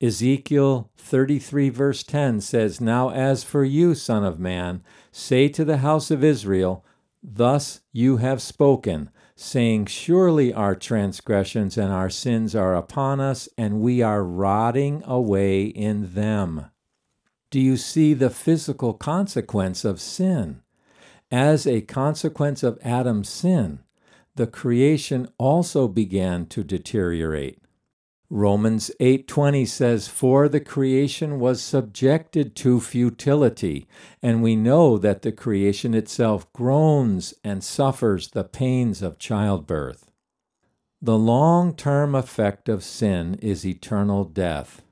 Ezekiel 0.00 0.90
33, 0.96 1.68
verse 1.70 2.04
10 2.04 2.40
says, 2.40 2.80
Now 2.80 3.10
as 3.10 3.42
for 3.42 3.64
you, 3.64 3.96
Son 3.96 4.24
of 4.24 4.38
Man, 4.38 4.84
say 5.10 5.48
to 5.48 5.64
the 5.64 5.78
house 5.78 6.12
of 6.12 6.22
Israel, 6.22 6.84
Thus 7.20 7.80
you 7.92 8.18
have 8.18 8.40
spoken 8.40 9.10
saying, 9.34 9.86
Surely 9.86 10.52
our 10.52 10.74
transgressions 10.74 11.78
and 11.78 11.92
our 11.92 12.10
sins 12.10 12.54
are 12.56 12.74
upon 12.74 13.20
us, 13.20 13.48
and 13.56 13.80
we 13.80 14.02
are 14.02 14.24
rotting 14.24 15.02
away 15.04 15.64
in 15.64 16.14
them. 16.14 16.66
Do 17.50 17.60
you 17.60 17.76
see 17.76 18.12
the 18.12 18.30
physical 18.30 18.92
consequence 18.92 19.84
of 19.84 20.00
sin? 20.00 20.60
As 21.30 21.66
a 21.66 21.80
consequence 21.80 22.62
of 22.62 22.78
Adam's 22.82 23.28
sin, 23.28 23.80
the 24.34 24.46
creation 24.46 25.28
also 25.38 25.88
began 25.88 26.46
to 26.46 26.62
deteriorate. 26.62 27.58
Romans 28.30 28.90
8:20 29.00 29.64
says 29.64 30.08
for 30.08 30.46
the 30.48 30.60
creation 30.60 31.40
was 31.40 31.62
subjected 31.62 32.54
to 32.56 32.78
futility 32.78 33.86
and 34.22 34.42
we 34.42 34.54
know 34.54 34.98
that 34.98 35.22
the 35.22 35.32
creation 35.32 35.94
itself 35.94 36.52
groans 36.52 37.32
and 37.42 37.64
suffers 37.64 38.28
the 38.28 38.44
pains 38.44 39.00
of 39.00 39.18
childbirth. 39.18 40.10
The 41.00 41.16
long-term 41.16 42.14
effect 42.14 42.68
of 42.68 42.84
sin 42.84 43.38
is 43.40 43.64
eternal 43.64 44.24
death. 44.24 44.82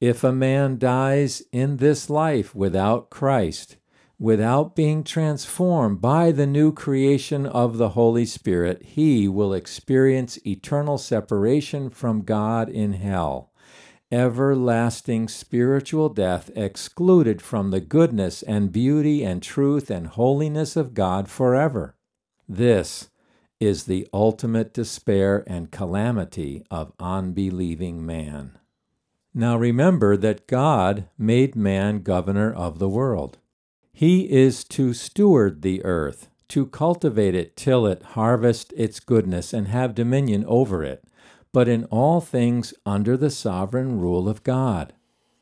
If 0.00 0.22
a 0.22 0.32
man 0.32 0.78
dies 0.78 1.42
in 1.52 1.78
this 1.78 2.10
life 2.10 2.54
without 2.54 3.08
Christ, 3.08 3.76
without 4.18 4.76
being 4.76 5.02
transformed 5.02 6.02
by 6.02 6.32
the 6.32 6.46
new 6.46 6.70
creation 6.70 7.46
of 7.46 7.78
the 7.78 7.90
Holy 7.90 8.26
Spirit, 8.26 8.82
he 8.82 9.26
will 9.26 9.54
experience 9.54 10.38
eternal 10.46 10.98
separation 10.98 11.88
from 11.88 12.22
God 12.22 12.68
in 12.68 12.92
hell, 12.92 13.52
everlasting 14.12 15.28
spiritual 15.28 16.10
death, 16.10 16.50
excluded 16.54 17.40
from 17.40 17.70
the 17.70 17.80
goodness 17.80 18.42
and 18.42 18.70
beauty 18.70 19.24
and 19.24 19.42
truth 19.42 19.90
and 19.90 20.08
holiness 20.08 20.76
of 20.76 20.92
God 20.92 21.30
forever. 21.30 21.96
This 22.46 23.08
is 23.60 23.84
the 23.84 24.06
ultimate 24.12 24.74
despair 24.74 25.42
and 25.46 25.70
calamity 25.70 26.66
of 26.70 26.92
unbelieving 27.00 28.04
man. 28.04 28.58
Now 29.38 29.58
remember 29.58 30.16
that 30.16 30.46
God 30.46 31.10
made 31.18 31.54
man 31.54 32.00
governor 32.00 32.50
of 32.50 32.78
the 32.78 32.88
world. 32.88 33.36
He 33.92 34.32
is 34.32 34.64
to 34.64 34.94
steward 34.94 35.60
the 35.60 35.84
earth, 35.84 36.30
to 36.48 36.64
cultivate 36.64 37.34
it, 37.34 37.54
till 37.54 37.86
it, 37.86 38.02
harvest 38.02 38.72
its 38.74 38.98
goodness, 38.98 39.52
and 39.52 39.68
have 39.68 39.94
dominion 39.94 40.46
over 40.48 40.82
it, 40.82 41.04
but 41.52 41.68
in 41.68 41.84
all 41.86 42.22
things 42.22 42.72
under 42.86 43.14
the 43.14 43.28
sovereign 43.28 44.00
rule 44.00 44.26
of 44.26 44.42
God. 44.42 44.94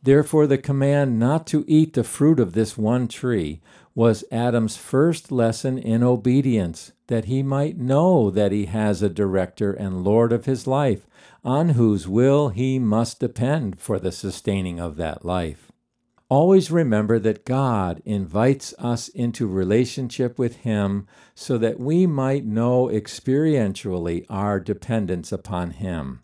Therefore, 0.03 0.49
the 0.49 0.59
command 0.59 1.21
not 1.21 1.47
to 1.47 1.65
eat 1.69 1.93
the 1.93 2.03
fruit 2.03 2.41
of 2.41 2.53
this 2.53 2.77
one 2.77 3.07
tree 3.07 3.61
was 3.95 4.25
Adam's 4.33 4.77
first 4.77 5.31
lesson 5.31 5.79
in 5.79 6.03
obedience, 6.03 6.93
that 7.07 7.27
he 7.27 7.43
might 7.43 7.79
know 7.79 8.31
that 8.31 8.53
he 8.53 8.67
has 8.67 9.03
a 9.03 9.09
director 9.09 9.73
and 9.73 10.03
Lord 10.03 10.33
of 10.33 10.47
his 10.47 10.67
life, 10.67 11.07
on 11.45 11.71
whose 11.71 12.09
will 12.09 12.49
he 12.49 12.79
must 12.79 13.21
depend 13.21 13.79
for 13.79 13.99
the 13.99 14.13
sustaining 14.13 14.81
of 14.81 14.97
that 14.97 15.25
life. 15.25 15.71
Always 16.31 16.71
remember 16.71 17.19
that 17.19 17.45
God 17.45 18.03
invites 18.05 18.75
us 18.79 19.09
into 19.09 19.47
relationship 19.47 20.39
with 20.39 20.57
Him 20.57 21.07
so 21.35 21.59
that 21.59 21.79
we 21.79 22.07
might 22.07 22.47
know 22.47 22.89
experientially 22.89 24.25
our 24.31 24.59
dependence 24.59 25.33
upon 25.33 25.73
Him. 25.73 26.23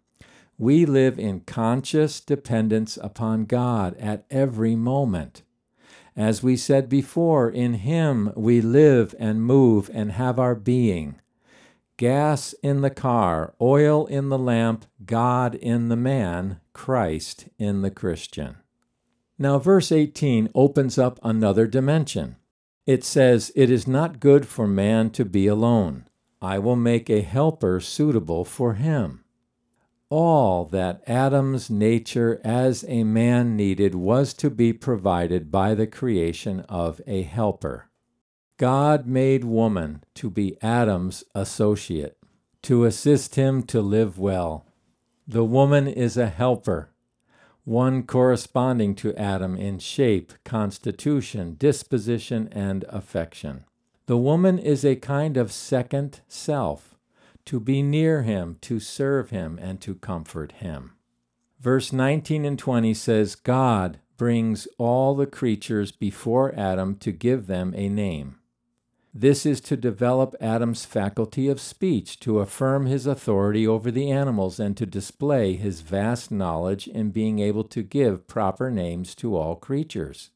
We 0.56 0.87
live 0.87 1.18
in 1.18 1.40
conscious 1.40 2.20
dependence 2.20 2.96
upon 2.96 3.44
God 3.44 3.94
at 3.98 4.24
every 4.30 4.74
moment. 4.74 5.42
As 6.20 6.42
we 6.42 6.54
said 6.54 6.90
before, 6.90 7.48
in 7.48 7.72
Him 7.72 8.35
we 8.37 8.61
live 8.61 9.14
and 9.18 9.42
move 9.42 9.90
and 9.90 10.12
have 10.12 10.38
our 10.38 10.54
being. 10.54 11.18
Gas 11.96 12.54
in 12.62 12.83
the 12.83 12.90
car, 12.90 13.54
oil 13.59 14.04
in 14.04 14.28
the 14.28 14.37
lamp, 14.37 14.85
God 15.06 15.54
in 15.54 15.88
the 15.88 15.96
man, 15.96 16.61
Christ 16.74 17.48
in 17.59 17.80
the 17.80 17.90
Christian. 17.90 18.56
Now, 19.38 19.59
verse 19.59 19.90
18 19.90 20.50
opens 20.54 20.98
up 20.98 21.18
another 21.22 21.66
dimension. 21.66 22.37
It 22.85 23.02
says, 23.02 23.50
It 23.56 23.70
is 23.70 23.88
not 23.88 24.20
good 24.20 24.46
for 24.46 24.66
man 24.66 25.09
to 25.12 25.24
be 25.24 25.46
alone. 25.46 26.04
I 26.42 26.59
will 26.59 26.76
make 26.76 27.09
a 27.09 27.22
helper 27.22 27.80
suitable 27.80 28.44
for 28.44 28.74
him. 28.74 29.24
All 30.11 30.64
that 30.66 31.03
Adam's 31.07 31.70
nature 31.70 32.40
as 32.44 32.85
a 32.88 33.05
man 33.05 33.57
needed 33.57 33.94
was 33.94 34.35
to 34.35 34.51
be 34.51 34.73
provided 34.73 35.51
by 35.51 35.75
the 35.75 35.87
creation 35.87 36.61
of 36.68 37.01
a 37.07 37.23
helper. 37.23 37.88
God 38.59 39.07
made 39.07 39.44
woman 39.44 40.05
to 40.16 40.29
be 40.29 40.61
Adam's 40.61 41.25
associate, 41.35 42.18
to 42.62 42.85
assist 42.85 43.37
him 43.37 43.62
to 43.64 43.81
live 43.81 44.18
well. 44.18 44.66
The 45.27 45.44
woman 45.44 45.87
is 45.87 46.16
a 46.16 46.29
helper 46.29 46.90
one 47.64 48.03
corresponding 48.03 48.94
to 48.96 49.14
Adam 49.14 49.55
in 49.55 49.79
shape, 49.79 50.33
constitution, 50.44 51.55
disposition, 51.59 52.49
and 52.51 52.85
affection. 52.88 53.64
The 54.07 54.16
woman 54.16 54.59
is 54.59 54.85
a 54.85 54.96
kind 54.96 55.37
of 55.37 55.53
second 55.53 56.20
self, 56.27 56.89
to 57.50 57.58
be 57.58 57.82
near 57.82 58.22
him, 58.22 58.56
to 58.60 58.78
serve 58.78 59.30
him, 59.30 59.58
and 59.60 59.80
to 59.80 59.96
comfort 59.96 60.52
him. 60.52 60.92
Verse 61.58 61.92
19 61.92 62.44
and 62.44 62.56
20 62.56 62.94
says, 62.94 63.34
God 63.34 63.98
brings 64.16 64.68
all 64.78 65.16
the 65.16 65.26
creatures 65.26 65.90
before 65.90 66.54
Adam 66.54 66.94
to 66.98 67.10
give 67.10 67.48
them 67.48 67.74
a 67.76 67.88
name. 67.88 68.36
This 69.12 69.44
is 69.44 69.60
to 69.62 69.76
develop 69.76 70.36
Adam's 70.40 70.84
faculty 70.84 71.48
of 71.48 71.60
speech, 71.60 72.20
to 72.20 72.38
affirm 72.38 72.86
his 72.86 73.04
authority 73.04 73.66
over 73.66 73.90
the 73.90 74.12
animals, 74.12 74.60
and 74.60 74.76
to 74.76 74.86
display 74.86 75.56
his 75.56 75.80
vast 75.80 76.30
knowledge 76.30 76.86
in 76.86 77.10
being 77.10 77.40
able 77.40 77.64
to 77.64 77.82
give 77.82 78.28
proper 78.28 78.70
names 78.70 79.16
to 79.16 79.36
all 79.36 79.56
creatures. 79.56 80.30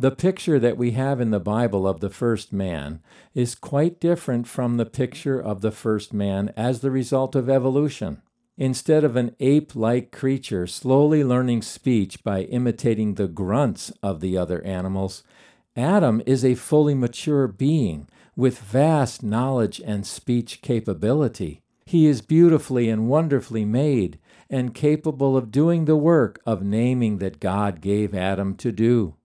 The 0.00 0.12
picture 0.12 0.60
that 0.60 0.76
we 0.76 0.92
have 0.92 1.20
in 1.20 1.32
the 1.32 1.40
Bible 1.40 1.84
of 1.84 1.98
the 1.98 2.08
first 2.08 2.52
man 2.52 3.00
is 3.34 3.56
quite 3.56 3.98
different 3.98 4.46
from 4.46 4.76
the 4.76 4.86
picture 4.86 5.40
of 5.40 5.60
the 5.60 5.72
first 5.72 6.12
man 6.12 6.52
as 6.56 6.80
the 6.80 6.92
result 6.92 7.34
of 7.34 7.50
evolution. 7.50 8.22
Instead 8.56 9.02
of 9.02 9.16
an 9.16 9.34
ape 9.40 9.74
like 9.74 10.12
creature 10.12 10.68
slowly 10.68 11.24
learning 11.24 11.62
speech 11.62 12.22
by 12.22 12.42
imitating 12.42 13.14
the 13.14 13.26
grunts 13.26 13.90
of 14.00 14.20
the 14.20 14.38
other 14.38 14.62
animals, 14.62 15.24
Adam 15.74 16.22
is 16.26 16.44
a 16.44 16.54
fully 16.54 16.94
mature 16.94 17.48
being 17.48 18.08
with 18.36 18.60
vast 18.60 19.24
knowledge 19.24 19.80
and 19.84 20.06
speech 20.06 20.62
capability. 20.62 21.60
He 21.86 22.06
is 22.06 22.22
beautifully 22.22 22.88
and 22.88 23.08
wonderfully 23.08 23.64
made 23.64 24.20
and 24.48 24.74
capable 24.74 25.36
of 25.36 25.50
doing 25.50 25.86
the 25.86 25.96
work 25.96 26.40
of 26.46 26.62
naming 26.62 27.18
that 27.18 27.40
God 27.40 27.80
gave 27.80 28.14
Adam 28.14 28.54
to 28.58 28.70
do. 28.70 29.16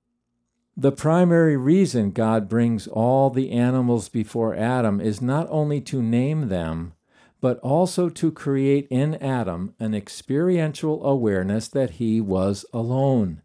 The 0.75 0.91
primary 0.91 1.55
reason 1.55 2.11
God 2.11 2.49
brings 2.49 2.87
all 2.87 3.29
the 3.29 3.51
animals 3.51 4.09
before 4.09 4.55
Adam 4.55 4.99
is 4.99 5.21
not 5.21 5.47
only 5.51 5.79
to 5.81 6.01
name 6.01 6.49
them, 6.49 6.93
but 7.39 7.59
also 7.59 8.09
to 8.09 8.31
create 8.31 8.87
in 8.89 9.15
Adam 9.15 9.75
an 9.79 9.93
experiential 9.93 11.05
awareness 11.05 11.67
that 11.67 11.91
he 11.91 12.19
was 12.19 12.65
alone. 12.73 13.41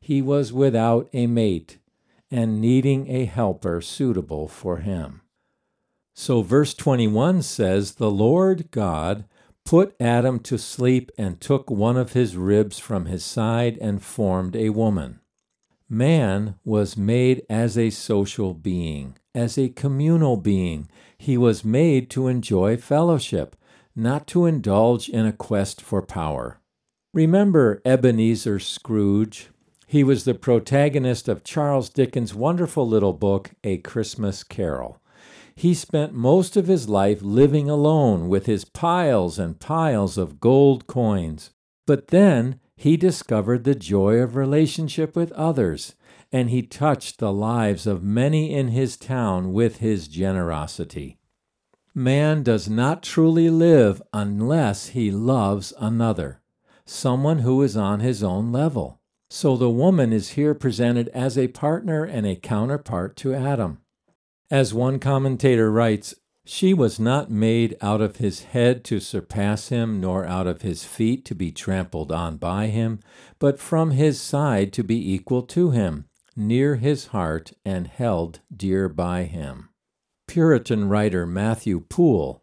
He 0.00 0.22
was 0.22 0.52
without 0.52 1.10
a 1.12 1.26
mate 1.26 1.78
and 2.30 2.60
needing 2.60 3.10
a 3.10 3.26
helper 3.26 3.82
suitable 3.82 4.48
for 4.48 4.78
him. 4.78 5.20
So, 6.14 6.40
verse 6.40 6.72
21 6.72 7.42
says, 7.42 7.96
The 7.96 8.10
Lord 8.10 8.70
God 8.70 9.26
put 9.66 9.94
Adam 10.00 10.38
to 10.40 10.56
sleep 10.56 11.10
and 11.18 11.40
took 11.40 11.70
one 11.70 11.98
of 11.98 12.14
his 12.14 12.36
ribs 12.36 12.78
from 12.78 13.06
his 13.06 13.24
side 13.24 13.76
and 13.80 14.02
formed 14.02 14.56
a 14.56 14.70
woman. 14.70 15.20
Man 15.92 16.54
was 16.64 16.96
made 16.96 17.42
as 17.50 17.76
a 17.76 17.90
social 17.90 18.54
being, 18.54 19.18
as 19.34 19.58
a 19.58 19.68
communal 19.68 20.38
being. 20.38 20.88
He 21.18 21.36
was 21.36 21.66
made 21.66 22.08
to 22.12 22.28
enjoy 22.28 22.78
fellowship, 22.78 23.54
not 23.94 24.26
to 24.28 24.46
indulge 24.46 25.10
in 25.10 25.26
a 25.26 25.34
quest 25.34 25.82
for 25.82 26.00
power. 26.00 26.62
Remember 27.12 27.82
Ebenezer 27.84 28.58
Scrooge? 28.58 29.50
He 29.86 30.02
was 30.02 30.24
the 30.24 30.32
protagonist 30.32 31.28
of 31.28 31.44
Charles 31.44 31.90
Dickens' 31.90 32.34
wonderful 32.34 32.88
little 32.88 33.12
book, 33.12 33.50
A 33.62 33.76
Christmas 33.76 34.42
Carol. 34.44 34.98
He 35.54 35.74
spent 35.74 36.14
most 36.14 36.56
of 36.56 36.68
his 36.68 36.88
life 36.88 37.20
living 37.20 37.68
alone 37.68 38.30
with 38.30 38.46
his 38.46 38.64
piles 38.64 39.38
and 39.38 39.60
piles 39.60 40.16
of 40.16 40.40
gold 40.40 40.86
coins. 40.86 41.50
But 41.86 42.08
then 42.08 42.60
he 42.82 42.96
discovered 42.96 43.62
the 43.62 43.76
joy 43.76 44.16
of 44.16 44.34
relationship 44.34 45.14
with 45.14 45.30
others, 45.32 45.94
and 46.32 46.50
he 46.50 46.62
touched 46.62 47.18
the 47.18 47.32
lives 47.32 47.86
of 47.86 48.02
many 48.02 48.52
in 48.52 48.66
his 48.66 48.96
town 48.96 49.52
with 49.52 49.76
his 49.76 50.08
generosity. 50.08 51.16
Man 51.94 52.42
does 52.42 52.68
not 52.68 53.04
truly 53.04 53.48
live 53.50 54.02
unless 54.12 54.88
he 54.88 55.12
loves 55.12 55.72
another, 55.78 56.40
someone 56.84 57.38
who 57.38 57.62
is 57.62 57.76
on 57.76 58.00
his 58.00 58.20
own 58.20 58.50
level. 58.50 59.00
So 59.30 59.56
the 59.56 59.70
woman 59.70 60.12
is 60.12 60.30
here 60.30 60.52
presented 60.52 61.06
as 61.10 61.38
a 61.38 61.46
partner 61.48 62.02
and 62.02 62.26
a 62.26 62.34
counterpart 62.34 63.14
to 63.18 63.32
Adam. 63.32 63.78
As 64.50 64.74
one 64.74 64.98
commentator 64.98 65.70
writes, 65.70 66.16
she 66.44 66.74
was 66.74 66.98
not 66.98 67.30
made 67.30 67.76
out 67.80 68.00
of 68.00 68.16
his 68.16 68.44
head 68.44 68.82
to 68.84 68.98
surpass 68.98 69.68
him, 69.68 70.00
nor 70.00 70.26
out 70.26 70.46
of 70.46 70.62
his 70.62 70.84
feet 70.84 71.24
to 71.24 71.34
be 71.34 71.52
trampled 71.52 72.10
on 72.10 72.36
by 72.36 72.66
him, 72.66 72.98
but 73.38 73.60
from 73.60 73.92
his 73.92 74.20
side 74.20 74.72
to 74.72 74.82
be 74.82 75.12
equal 75.12 75.42
to 75.42 75.70
him, 75.70 76.04
near 76.34 76.76
his 76.76 77.08
heart, 77.08 77.52
and 77.64 77.86
held 77.86 78.40
dear 78.54 78.88
by 78.88 79.22
him. 79.22 79.68
Puritan 80.26 80.88
writer 80.88 81.26
Matthew 81.26 81.80
Poole 81.80 82.42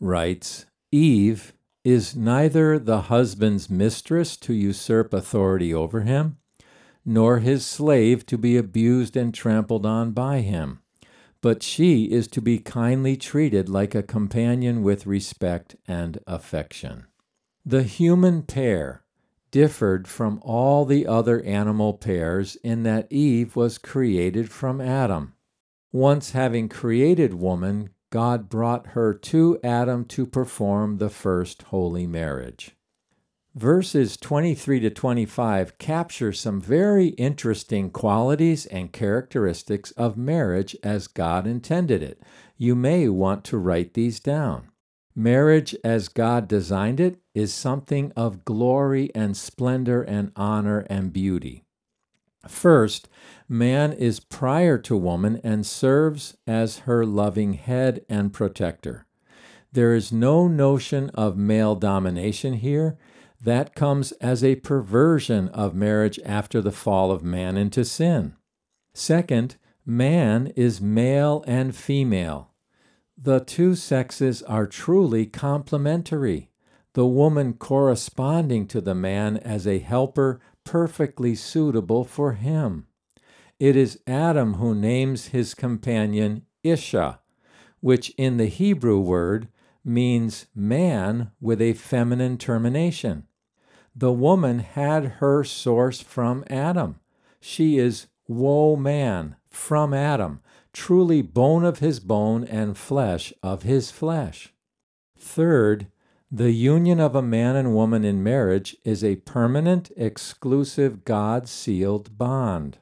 writes 0.00 0.66
Eve 0.90 1.52
is 1.84 2.16
neither 2.16 2.78
the 2.78 3.02
husband's 3.02 3.70
mistress 3.70 4.36
to 4.36 4.52
usurp 4.52 5.14
authority 5.14 5.72
over 5.72 6.00
him, 6.00 6.38
nor 7.04 7.38
his 7.38 7.64
slave 7.64 8.26
to 8.26 8.36
be 8.36 8.56
abused 8.56 9.16
and 9.16 9.32
trampled 9.32 9.86
on 9.86 10.10
by 10.10 10.40
him 10.40 10.80
but 11.40 11.62
she 11.62 12.04
is 12.04 12.28
to 12.28 12.40
be 12.40 12.58
kindly 12.58 13.16
treated 13.16 13.68
like 13.68 13.94
a 13.94 14.02
companion 14.02 14.82
with 14.82 15.06
respect 15.06 15.76
and 15.86 16.18
affection. 16.26 17.06
The 17.64 17.82
human 17.82 18.42
pair 18.42 19.02
differed 19.50 20.06
from 20.06 20.38
all 20.42 20.84
the 20.84 21.06
other 21.06 21.42
animal 21.42 21.94
pairs 21.94 22.56
in 22.56 22.82
that 22.82 23.10
Eve 23.10 23.56
was 23.56 23.78
created 23.78 24.50
from 24.50 24.80
Adam. 24.80 25.34
Once 25.92 26.32
having 26.32 26.68
created 26.68 27.34
woman, 27.34 27.90
God 28.10 28.48
brought 28.48 28.88
her 28.88 29.14
to 29.14 29.58
Adam 29.64 30.04
to 30.06 30.26
perform 30.26 30.98
the 30.98 31.10
first 31.10 31.62
holy 31.62 32.06
marriage. 32.06 32.75
Verses 33.56 34.18
23 34.18 34.80
to 34.80 34.90
25 34.90 35.78
capture 35.78 36.30
some 36.30 36.60
very 36.60 37.06
interesting 37.08 37.88
qualities 37.88 38.66
and 38.66 38.92
characteristics 38.92 39.92
of 39.92 40.18
marriage 40.18 40.76
as 40.82 41.08
God 41.08 41.46
intended 41.46 42.02
it. 42.02 42.20
You 42.58 42.74
may 42.74 43.08
want 43.08 43.44
to 43.44 43.56
write 43.56 43.94
these 43.94 44.20
down. 44.20 44.68
Marriage 45.14 45.74
as 45.82 46.08
God 46.08 46.48
designed 46.48 47.00
it 47.00 47.18
is 47.34 47.54
something 47.54 48.12
of 48.14 48.44
glory 48.44 49.10
and 49.14 49.34
splendor 49.34 50.02
and 50.02 50.32
honor 50.36 50.80
and 50.90 51.10
beauty. 51.10 51.64
First, 52.46 53.08
man 53.48 53.94
is 53.94 54.20
prior 54.20 54.76
to 54.76 54.98
woman 54.98 55.40
and 55.42 55.64
serves 55.64 56.36
as 56.46 56.80
her 56.80 57.06
loving 57.06 57.54
head 57.54 58.04
and 58.06 58.34
protector. 58.34 59.06
There 59.72 59.94
is 59.94 60.12
no 60.12 60.46
notion 60.46 61.08
of 61.14 61.38
male 61.38 61.74
domination 61.74 62.52
here 62.52 62.98
that 63.42 63.74
comes 63.74 64.12
as 64.12 64.42
a 64.42 64.56
perversion 64.56 65.48
of 65.48 65.74
marriage 65.74 66.18
after 66.24 66.60
the 66.60 66.72
fall 66.72 67.10
of 67.10 67.22
man 67.22 67.56
into 67.56 67.84
sin. 67.84 68.34
Second, 68.94 69.56
man 69.84 70.52
is 70.56 70.80
male 70.80 71.44
and 71.46 71.74
female. 71.74 72.52
The 73.16 73.40
two 73.40 73.74
sexes 73.74 74.42
are 74.42 74.66
truly 74.66 75.26
complementary, 75.26 76.50
the 76.94 77.06
woman 77.06 77.54
corresponding 77.54 78.66
to 78.68 78.80
the 78.80 78.94
man 78.94 79.36
as 79.38 79.66
a 79.66 79.78
helper 79.78 80.40
perfectly 80.64 81.34
suitable 81.34 82.04
for 82.04 82.32
him. 82.32 82.86
It 83.58 83.76
is 83.76 84.00
Adam 84.06 84.54
who 84.54 84.74
names 84.74 85.28
his 85.28 85.54
companion 85.54 86.42
Isha, 86.62 87.20
which 87.80 88.10
in 88.18 88.36
the 88.36 88.46
Hebrew 88.46 88.98
word 88.98 89.48
means 89.86 90.46
man 90.54 91.30
with 91.40 91.62
a 91.62 91.72
feminine 91.74 92.36
termination. 92.36 93.26
The 93.94 94.12
woman 94.12 94.58
had 94.58 95.04
her 95.20 95.44
source 95.44 96.02
from 96.02 96.44
Adam. 96.50 97.00
She 97.40 97.78
is 97.78 98.08
woe 98.28 98.76
man 98.76 99.36
from 99.48 99.94
Adam, 99.94 100.40
truly 100.72 101.22
bone 101.22 101.64
of 101.64 101.78
his 101.78 102.00
bone 102.00 102.44
and 102.44 102.76
flesh 102.76 103.32
of 103.42 103.62
his 103.62 103.90
flesh. 103.90 104.52
Third, 105.18 105.86
the 106.30 106.50
union 106.50 106.98
of 107.00 107.14
a 107.14 107.22
man 107.22 107.54
and 107.54 107.74
woman 107.74 108.04
in 108.04 108.22
marriage 108.22 108.76
is 108.84 109.04
a 109.04 109.16
permanent, 109.16 109.90
exclusive, 109.96 111.04
God 111.04 111.48
sealed 111.48 112.18
bond. 112.18 112.78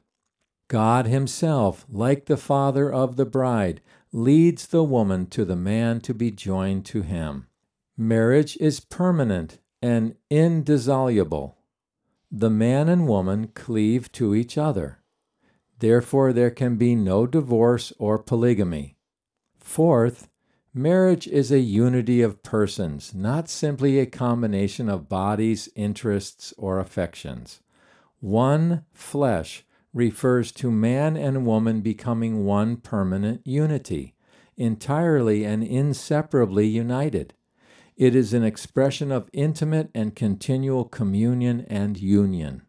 God 0.67 1.05
Himself, 1.05 1.85
like 1.87 2.25
the 2.25 2.37
Father 2.37 2.91
of 2.91 3.15
the 3.15 3.25
bride, 3.25 3.81
leads 4.11 4.67
the 4.67 4.83
woman 4.83 5.27
to 5.27 5.45
the 5.45 5.55
man 5.55 5.99
to 6.01 6.13
be 6.13 6.31
joined 6.31 6.85
to 6.85 7.01
him. 7.01 7.47
Marriage 7.97 8.57
is 8.57 8.79
permanent 8.79 9.59
and 9.81 10.15
indissoluble. 10.29 11.57
The 12.31 12.49
man 12.49 12.89
and 12.89 13.07
woman 13.07 13.47
cleave 13.49 14.11
to 14.13 14.33
each 14.33 14.57
other. 14.57 14.99
Therefore, 15.79 16.33
there 16.33 16.51
can 16.51 16.77
be 16.77 16.95
no 16.95 17.27
divorce 17.27 17.91
or 17.99 18.17
polygamy. 18.17 18.97
Fourth, 19.59 20.29
marriage 20.73 21.27
is 21.27 21.51
a 21.51 21.59
unity 21.59 22.21
of 22.21 22.43
persons, 22.43 23.13
not 23.13 23.49
simply 23.49 23.99
a 23.99 24.05
combination 24.05 24.89
of 24.89 25.09
bodies, 25.09 25.69
interests, 25.75 26.53
or 26.57 26.79
affections. 26.79 27.61
One 28.19 28.85
flesh 28.93 29.64
refers 29.95 30.51
to 30.51 30.69
man 30.69 31.15
and 31.15 31.45
woman 31.45 31.79
becoming 31.79 32.43
one 32.43 32.75
permanent 32.75 33.39
unity, 33.47 34.13
entirely 34.57 35.45
and 35.45 35.63
inseparably 35.63 36.67
united. 36.67 37.33
It 37.95 38.13
is 38.13 38.33
an 38.33 38.43
expression 38.43 39.09
of 39.09 39.29
intimate 39.31 39.89
and 39.95 40.13
continual 40.13 40.83
communion 40.83 41.65
and 41.69 41.97
union. 41.97 42.63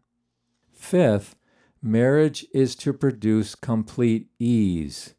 Fifth, 0.73 1.35
marriage 1.81 2.45
is 2.53 2.77
to 2.77 2.93
produce 2.93 3.55
complete 3.55 4.29
ease, 4.39 5.13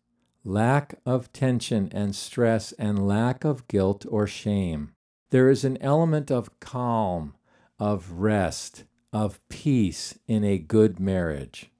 lack 0.44 0.98
of 1.04 1.30
tension 1.34 1.90
and 1.92 2.16
stress, 2.16 2.72
and 2.72 3.06
lack 3.06 3.44
of 3.44 3.68
guilt 3.68 4.06
or 4.08 4.26
shame. 4.26 4.94
There 5.28 5.50
is 5.50 5.62
an 5.62 5.76
element 5.82 6.30
of 6.30 6.58
calm, 6.58 7.34
of 7.78 8.12
rest, 8.12 8.84
of 9.12 9.46
peace 9.50 10.18
in 10.26 10.42
a 10.42 10.56
good 10.56 10.98
marriage. 10.98 11.70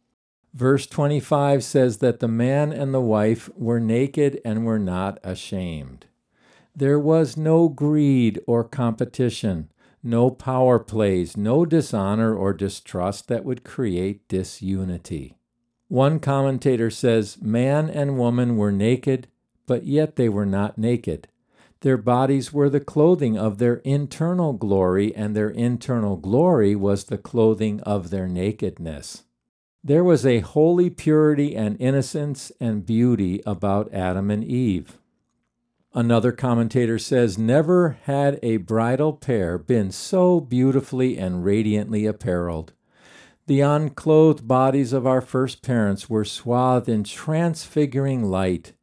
Verse 0.55 0.87
25 0.87 1.63
says 1.63 1.99
that 1.99 2.21
the 2.21 2.29
man 2.29 2.73
and 2.73 2.93
the 2.93 3.01
wife 3.01 3.51
were 3.55 3.81
naked 3.81 4.41
and 4.45 4.65
were 4.65 4.79
not 4.79 5.19
ashamed. 5.23 6.07
There 6.75 6.99
was 6.99 7.37
no 7.37 7.69
greed 7.69 8.41
or 8.47 8.65
competition, 8.65 9.71
no 10.03 10.31
power 10.31 10.79
plays, 10.79 11.37
no 11.37 11.65
dishonor 11.65 12.35
or 12.35 12.53
distrust 12.53 13.29
that 13.29 13.45
would 13.45 13.65
create 13.65 14.29
disunity. 14.29 15.37
One 15.89 16.21
commentator 16.21 16.91
says 16.91 17.41
man 17.43 17.89
and 17.89 18.19
woman 18.19 18.57
were 18.57 18.73
naked, 18.73 19.27
but 19.67 19.85
yet 19.85 20.17
they 20.17 20.29
were 20.29 20.47
not 20.47 20.79
naked. 20.79 21.29
Their 21.81 21.97
bodies 21.97 22.53
were 22.53 22.69
the 22.69 22.81
clothing 22.81 23.39
of 23.39 23.59
their 23.59 23.77
internal 23.77 24.53
glory, 24.53 25.15
and 25.15 25.35
their 25.35 25.51
internal 25.51 26.17
glory 26.17 26.75
was 26.75 27.05
the 27.05 27.19
clothing 27.19 27.81
of 27.83 28.11
their 28.11 28.27
nakedness. 28.27 29.25
There 29.89 30.05
was 30.05 30.27
a 30.27 30.41
holy 30.41 30.91
purity 30.91 31.57
and 31.57 31.81
innocence 31.81 32.53
and 32.61 32.85
beauty 32.85 33.41
about 33.47 33.91
Adam 33.91 34.31
and 34.31 34.45
Eve. 34.45 34.99
Another 35.95 36.31
commentator 36.31 36.99
says, 36.99 37.39
Never 37.39 37.97
had 38.03 38.39
a 38.43 38.59
bridal 38.59 39.15
pair 39.15 39.57
been 39.57 39.91
so 39.91 40.41
beautifully 40.41 41.17
and 41.17 41.43
radiantly 41.43 42.05
apparelled. 42.05 42.75
The 43.47 43.63
unclothed 43.63 44.47
bodies 44.47 44.93
of 44.93 45.07
our 45.07 45.23
first 45.23 45.63
parents 45.63 46.11
were 46.11 46.27
swathed 46.27 46.91
in 46.91 47.03
transfiguring 47.03 48.25
light, 48.25 48.75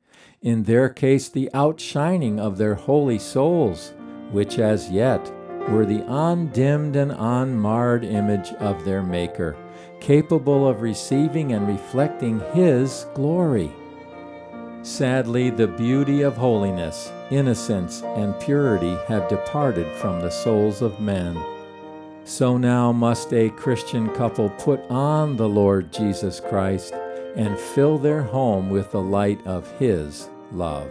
in 0.42 0.64
their 0.64 0.90
case, 0.90 1.30
the 1.30 1.52
outshining 1.54 2.40
of 2.40 2.58
their 2.58 2.74
holy 2.74 3.20
souls, 3.20 3.94
which 4.32 4.58
as 4.58 4.90
yet 4.90 5.32
were 5.70 5.86
the 5.86 6.04
undimmed 6.08 6.96
and 6.96 7.12
unmarred 7.12 8.04
image 8.04 8.54
of 8.54 8.84
their 8.86 9.04
Maker, 9.04 9.56
capable 10.00 10.68
of 10.68 10.82
receiving 10.82 11.54
and 11.54 11.68
reflecting 11.68 12.40
His 12.54 13.06
glory. 13.14 13.72
Sadly, 14.84 15.50
the 15.50 15.68
beauty 15.68 16.22
of 16.22 16.38
holiness, 16.38 17.12
innocence, 17.32 18.04
and 18.04 18.40
purity 18.40 18.96
have 19.08 19.28
departed 19.28 19.92
from 19.98 20.22
the 20.22 20.30
souls 20.30 20.82
of 20.82 21.00
men. 21.00 21.36
So 22.24 22.58
now 22.58 22.92
must 22.92 23.34
a 23.34 23.50
Christian 23.50 24.10
couple 24.10 24.50
put 24.52 24.80
on 24.90 25.38
the 25.38 25.50
Lord 25.50 25.92
Jesus 25.92 26.40
Christ 26.40 26.94
and 27.36 27.58
fill 27.58 27.98
their 27.98 28.22
home 28.22 28.70
with 28.70 28.92
the 28.92 29.02
light 29.02 29.46
of 29.46 29.70
His 29.80 30.30
love. 30.52 30.90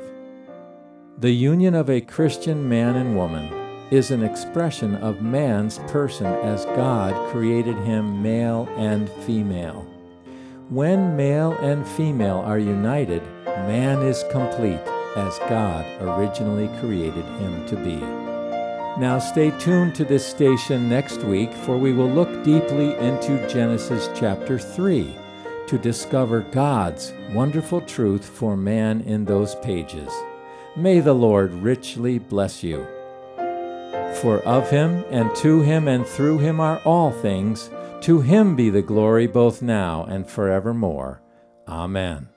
The 1.19 1.31
union 1.31 1.75
of 1.75 1.89
a 1.89 2.01
Christian 2.01 2.69
man 2.69 2.97
and 2.97 3.17
woman 3.17 3.64
is 3.91 4.11
an 4.11 4.23
expression 4.23 4.97
of 4.97 5.23
man's 5.23 5.79
person 5.89 6.27
as 6.27 6.65
God 6.67 7.31
created 7.31 7.77
him 7.79 8.23
male 8.23 8.69
and 8.77 9.11
female. 9.25 9.83
When 10.71 11.17
male 11.17 11.53
and 11.53 11.87
female 11.87 12.39
are 12.39 12.59
united, 12.59 13.23
man 13.45 14.03
is 14.03 14.25
complete 14.31 14.81
as 15.17 15.39
God 15.41 15.85
originally 16.01 16.69
created 16.81 17.25
him 17.25 17.67
to 17.67 17.77
be. 17.77 17.97
Now 19.01 19.19
stay 19.19 19.51
tuned 19.59 19.95
to 19.97 20.05
this 20.05 20.27
station 20.27 20.89
next 20.89 21.19
week, 21.25 21.53
for 21.53 21.77
we 21.77 21.93
will 21.93 22.09
look 22.09 22.45
deeply 22.45 22.95
into 22.95 23.47
Genesis 23.49 24.09
chapter 24.15 24.59
3 24.59 25.15
to 25.67 25.79
discover 25.79 26.41
God's 26.41 27.13
wonderful 27.33 27.81
truth 27.81 28.25
for 28.25 28.57
man 28.57 29.01
in 29.03 29.25
those 29.25 29.55
pages. 29.57 30.13
May 30.77 31.01
the 31.01 31.15
Lord 31.15 31.53
richly 31.55 32.19
bless 32.19 32.63
you. 32.63 32.87
For 34.21 34.39
of 34.41 34.71
him, 34.71 35.05
and 35.11 35.35
to 35.37 35.61
him, 35.63 35.89
and 35.89 36.07
through 36.07 36.39
him 36.39 36.61
are 36.61 36.81
all 36.85 37.11
things. 37.11 37.71
To 38.03 38.21
him 38.21 38.57
be 38.57 38.71
the 38.71 38.83
glory 38.83 39.27
both 39.27 39.63
now 39.63 40.05
and 40.05 40.29
forevermore. 40.29 41.23
Amen. 41.69 42.29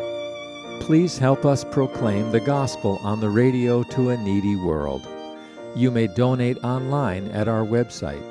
Please 0.81 1.17
help 1.17 1.45
us 1.45 1.63
proclaim 1.63 2.33
the 2.33 2.41
gospel 2.41 2.99
on 3.05 3.21
the 3.21 3.31
radio 3.31 3.85
to 3.85 4.11
a 4.11 4.17
needy 4.17 4.57
world. 4.57 5.07
You 5.77 5.91
may 5.91 6.07
donate 6.07 6.63
online 6.65 7.31
at 7.31 7.49
our 7.49 7.65
website. 7.65 8.23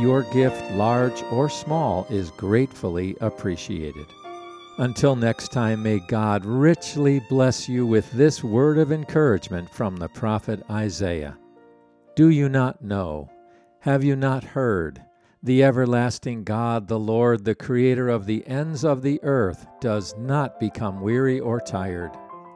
Your 0.00 0.22
gift, 0.32 0.72
large 0.72 1.22
or 1.24 1.48
small, 1.48 2.06
is 2.10 2.30
gratefully 2.32 3.16
appreciated. 3.20 4.06
Until 4.78 5.14
next 5.14 5.52
time, 5.52 5.84
may 5.84 6.00
God 6.00 6.44
richly 6.44 7.20
bless 7.28 7.68
you 7.68 7.86
with 7.86 8.10
this 8.10 8.42
word 8.42 8.76
of 8.76 8.90
encouragement 8.90 9.70
from 9.70 9.96
the 9.96 10.08
prophet 10.08 10.62
Isaiah. 10.68 11.38
Do 12.16 12.28
you 12.28 12.48
not 12.48 12.82
know? 12.82 13.30
Have 13.80 14.02
you 14.02 14.16
not 14.16 14.42
heard? 14.42 15.00
The 15.44 15.62
everlasting 15.62 16.42
God, 16.42 16.88
the 16.88 16.98
Lord, 16.98 17.44
the 17.44 17.54
Creator 17.54 18.08
of 18.08 18.26
the 18.26 18.44
ends 18.48 18.84
of 18.84 19.02
the 19.02 19.22
earth, 19.22 19.66
does 19.80 20.16
not 20.16 20.58
become 20.58 21.00
weary 21.00 21.38
or 21.38 21.60
tired. 21.60 22.10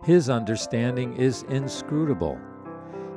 His 0.04 0.31
understanding 0.31 1.14
is 1.16 1.44
inscrutable. 1.44 2.40